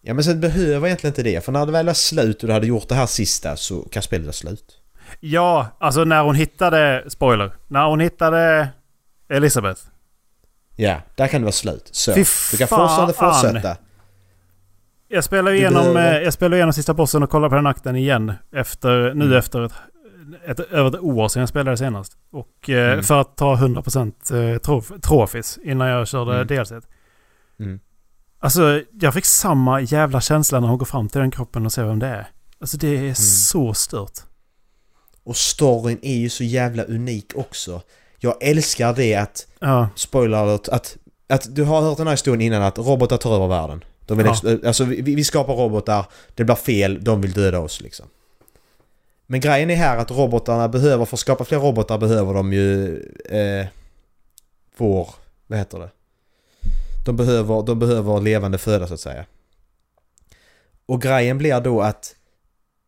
[0.00, 1.44] Ja men sen behöver egentligen inte det.
[1.44, 4.02] För när det väl är slut och du hade gjort det här sista så kan
[4.02, 4.78] spelet vara slut.
[5.20, 7.04] Ja, alltså när hon hittade...
[7.08, 7.52] Spoiler.
[7.68, 8.68] När hon hittade
[9.28, 9.82] Elisabeth.
[10.76, 11.88] Ja, där kan det vara slut.
[11.92, 12.14] Så.
[12.14, 13.76] Fy Du kan fortfarande fortsätta.
[15.08, 18.32] Jag spelar igenom, eh, jag spelar igenom sista bossen och kollar på den akten igen.
[18.52, 19.36] Efter, nu Mm.
[19.38, 19.72] efter ett,
[20.46, 22.12] ett, över ett år sedan jag spelade senast.
[22.32, 23.04] Och eh, Mm.
[23.04, 26.46] för att ta 100% eh, trof, trofis innan jag körde Mm.
[26.46, 26.72] DLC.
[27.60, 27.80] Mm.
[28.38, 31.84] Alltså jag fick samma jävla känsla när hon går fram till den kroppen och ser
[31.84, 32.26] vem det är.
[32.60, 33.14] Alltså det är Mm.
[33.14, 34.18] så stört.
[35.24, 37.82] Och storyn är ju så jävla unik också.
[38.24, 40.96] Jag älskar det att, Ja, spoiler alert, att,
[41.28, 43.84] att du har hört den här historien innan att robotar tar över världen.
[44.06, 44.58] De vill Ja.
[44.66, 48.06] alltså vi, vi skapar robotar, det blir fel, de vill döda oss liksom.
[49.26, 52.96] Men grejen är här att robotarna behöver, för att skapa fler robotar behöver de ju
[53.30, 53.66] eh,
[54.76, 55.08] vår,
[55.46, 55.90] vad heter det?
[57.06, 59.24] De behöver, de behöver levande föda så att säga.
[60.86, 62.14] Och grejen blir då att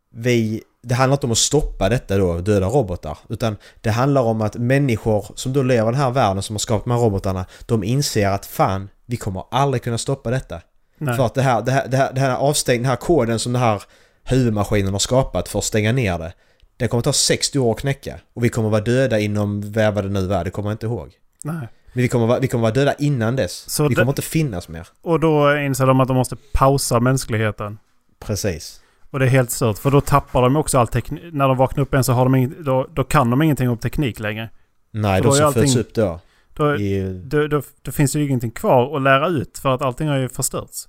[0.09, 3.17] vi, det handlar inte om att stoppa detta då, döda robotar.
[3.29, 6.59] Utan det handlar om att människor som då lever i den här världen som har
[6.59, 10.61] skapat de här robotarna, de inser att fan, vi kommer aldrig kunna stoppa detta.
[10.97, 11.15] nej.
[11.17, 13.53] För att det här, det här, det här, det här avstäng, den här koden som
[13.53, 13.81] den här
[14.23, 16.33] huvudmaskinen har skapat för att stänga ner det.
[16.77, 18.19] Det kommer ta 60 år att knäcka.
[18.33, 21.11] Och vi kommer vara döda inom, vad det nu är, det kommer jag inte ihåg.
[21.43, 21.67] nej.
[21.93, 23.69] Men vi kommer, vara, vi kommer vara döda innan dess.
[23.69, 24.87] Så vi det- kommer inte finnas mer.
[25.01, 27.77] Och då inser de att de måste pausa mänskligheten.
[28.19, 28.81] Precis.
[29.09, 29.77] Och det är helt stört.
[29.77, 31.23] För då tappar de också all teknik.
[31.33, 33.77] När de vaknar upp igen så har de ing- då, då kan de ingenting om
[33.77, 34.49] teknik längre.
[34.91, 36.19] Nej, Då de är som föds upp då.
[36.53, 39.57] Då, I, då, då, då finns det ju ingenting kvar att lära ut.
[39.57, 40.87] För att allting har ju förstörts.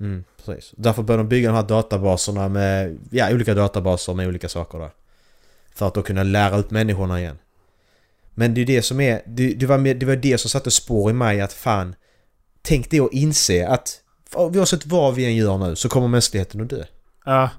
[0.00, 0.74] mm, precis.
[0.76, 4.90] Därför bör de bygga de här databaserna med, ja, olika databaser med olika saker där.
[5.74, 7.38] För att då kunna lära ut människorna igen.
[8.34, 10.70] Men det är det som är, det, det, var, med, det var det som satte
[10.70, 11.94] spår i mig att fan,
[12.62, 14.00] tänk det att inse att
[14.34, 16.84] oavsett vad vi än gör nu så kommer mänskligheten att dö.
[17.24, 17.50] Ja,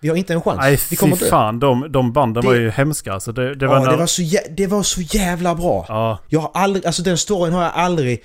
[0.00, 0.58] Vi har inte en chans.
[0.60, 1.26] nej vi fy kommer dö.
[1.26, 1.60] fan.
[1.60, 3.12] De, de banden Det- var ju hemska.
[3.12, 5.84] Alltså det, det var ja, när, det, var så jä- det var så jävla bra.
[5.88, 8.24] Ja, Jag har aldrig, alltså den storyn har jag aldrig...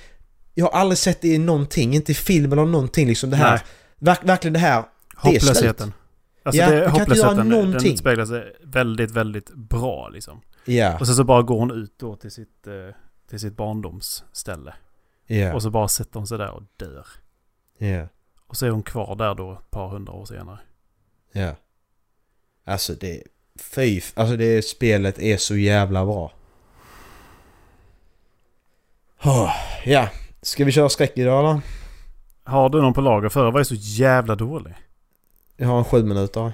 [0.54, 3.50] Jag har aldrig sett det i någonting, inte i film eller någonting liksom det här.
[3.50, 3.60] Nej.
[3.98, 4.84] Verk, verkligen det här.
[5.22, 5.42] Det är slut.
[5.56, 5.92] hopplösheten.
[6.42, 7.92] Alltså Ja, det, du kan inte hopplösheten, göra den någonting.
[7.92, 10.40] utspelar sig väldigt, väldigt bra liksom.
[10.64, 12.72] Ja, Och sen så bara går hon ut då till sitt, eh,
[13.30, 14.74] till sitt barndomsställe.
[15.26, 17.06] ja, Och så bara sätter hon sig där och dör.
[17.78, 18.06] ja,
[18.46, 20.58] Och så är hon kvar där då ett par hundra år senare.
[21.32, 21.56] Ja.
[22.64, 23.22] Alltså det...
[23.60, 26.32] Fy, alltså det spelet är så jävla bra.
[29.22, 29.50] Oh,
[29.84, 30.08] ja,
[30.42, 31.60] ska vi köra skräck idag eller?
[32.44, 33.28] Har du någon på lager?
[33.28, 34.74] Förra var ju så jävla dålig.
[35.56, 36.52] Jag har en sju minuter.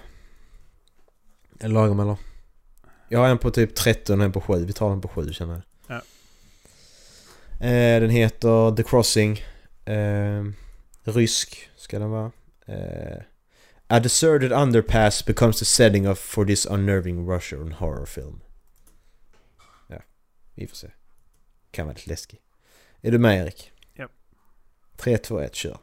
[1.59, 2.17] Är det lagom eller?
[3.09, 4.65] Jag har en på typ 13 och en på 7.
[4.65, 5.63] Vi tar den på 7 känner jag.
[5.87, 6.03] Ja.
[7.67, 9.43] Eh, den heter The Crossing.
[9.85, 10.45] Eh,
[11.03, 12.31] rysk ska den vara.
[12.67, 13.23] Eh,
[13.95, 18.41] A deserted underpass becomes the setting of for this unnerving Russian horror film.
[19.89, 20.03] Ja,
[20.55, 20.91] vi får se.
[21.71, 22.41] Kan vara lite läskig.
[23.03, 23.73] Är du med Erik?
[23.95, 24.09] Ja.
[24.97, 25.77] 3, 2, 1, kör.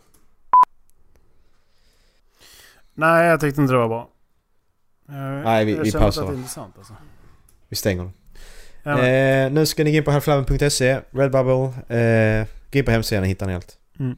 [2.94, 4.10] Nej, jag tyckte inte det var bra.
[5.08, 6.96] Jag, Nej, vi- jag vi pausar, det är intressant alltså.
[7.68, 8.14] Vi stänger den.
[8.84, 13.24] Ja, Eh, nu ska ni gå in på halflabben.se, Redbubble, eh, gå in på hemsidan
[13.24, 13.78] och hitta ni allt.
[14.00, 14.18] Mm.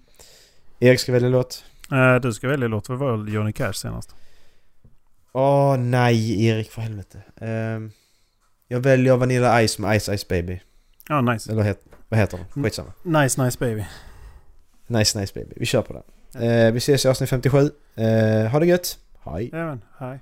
[0.79, 1.65] Erik ska välja låt.
[1.93, 2.89] Eh, du ska välja låt.
[2.89, 4.15] Vad var Johnny Cash senast?
[5.31, 7.21] Åh nej Erik för helvete.
[7.35, 7.79] Eh,
[8.67, 10.59] jag väljer Vanilla Ice med Ice Ice Baby.
[11.09, 11.51] Ja, nice.
[11.51, 11.75] Eller
[12.09, 12.45] vad heter den?
[12.55, 12.63] Mm.
[12.63, 12.93] Skitsamma.
[13.03, 13.85] Nice, nice baby.
[14.87, 15.53] Nice Nice Baby.
[15.55, 16.43] Vi kör på den.
[16.43, 17.69] Eh, vi ses i avsnitt 57.
[17.95, 18.97] Eh, ha det gött.
[19.23, 19.49] Hej.
[19.53, 20.19] Jajamän, hej.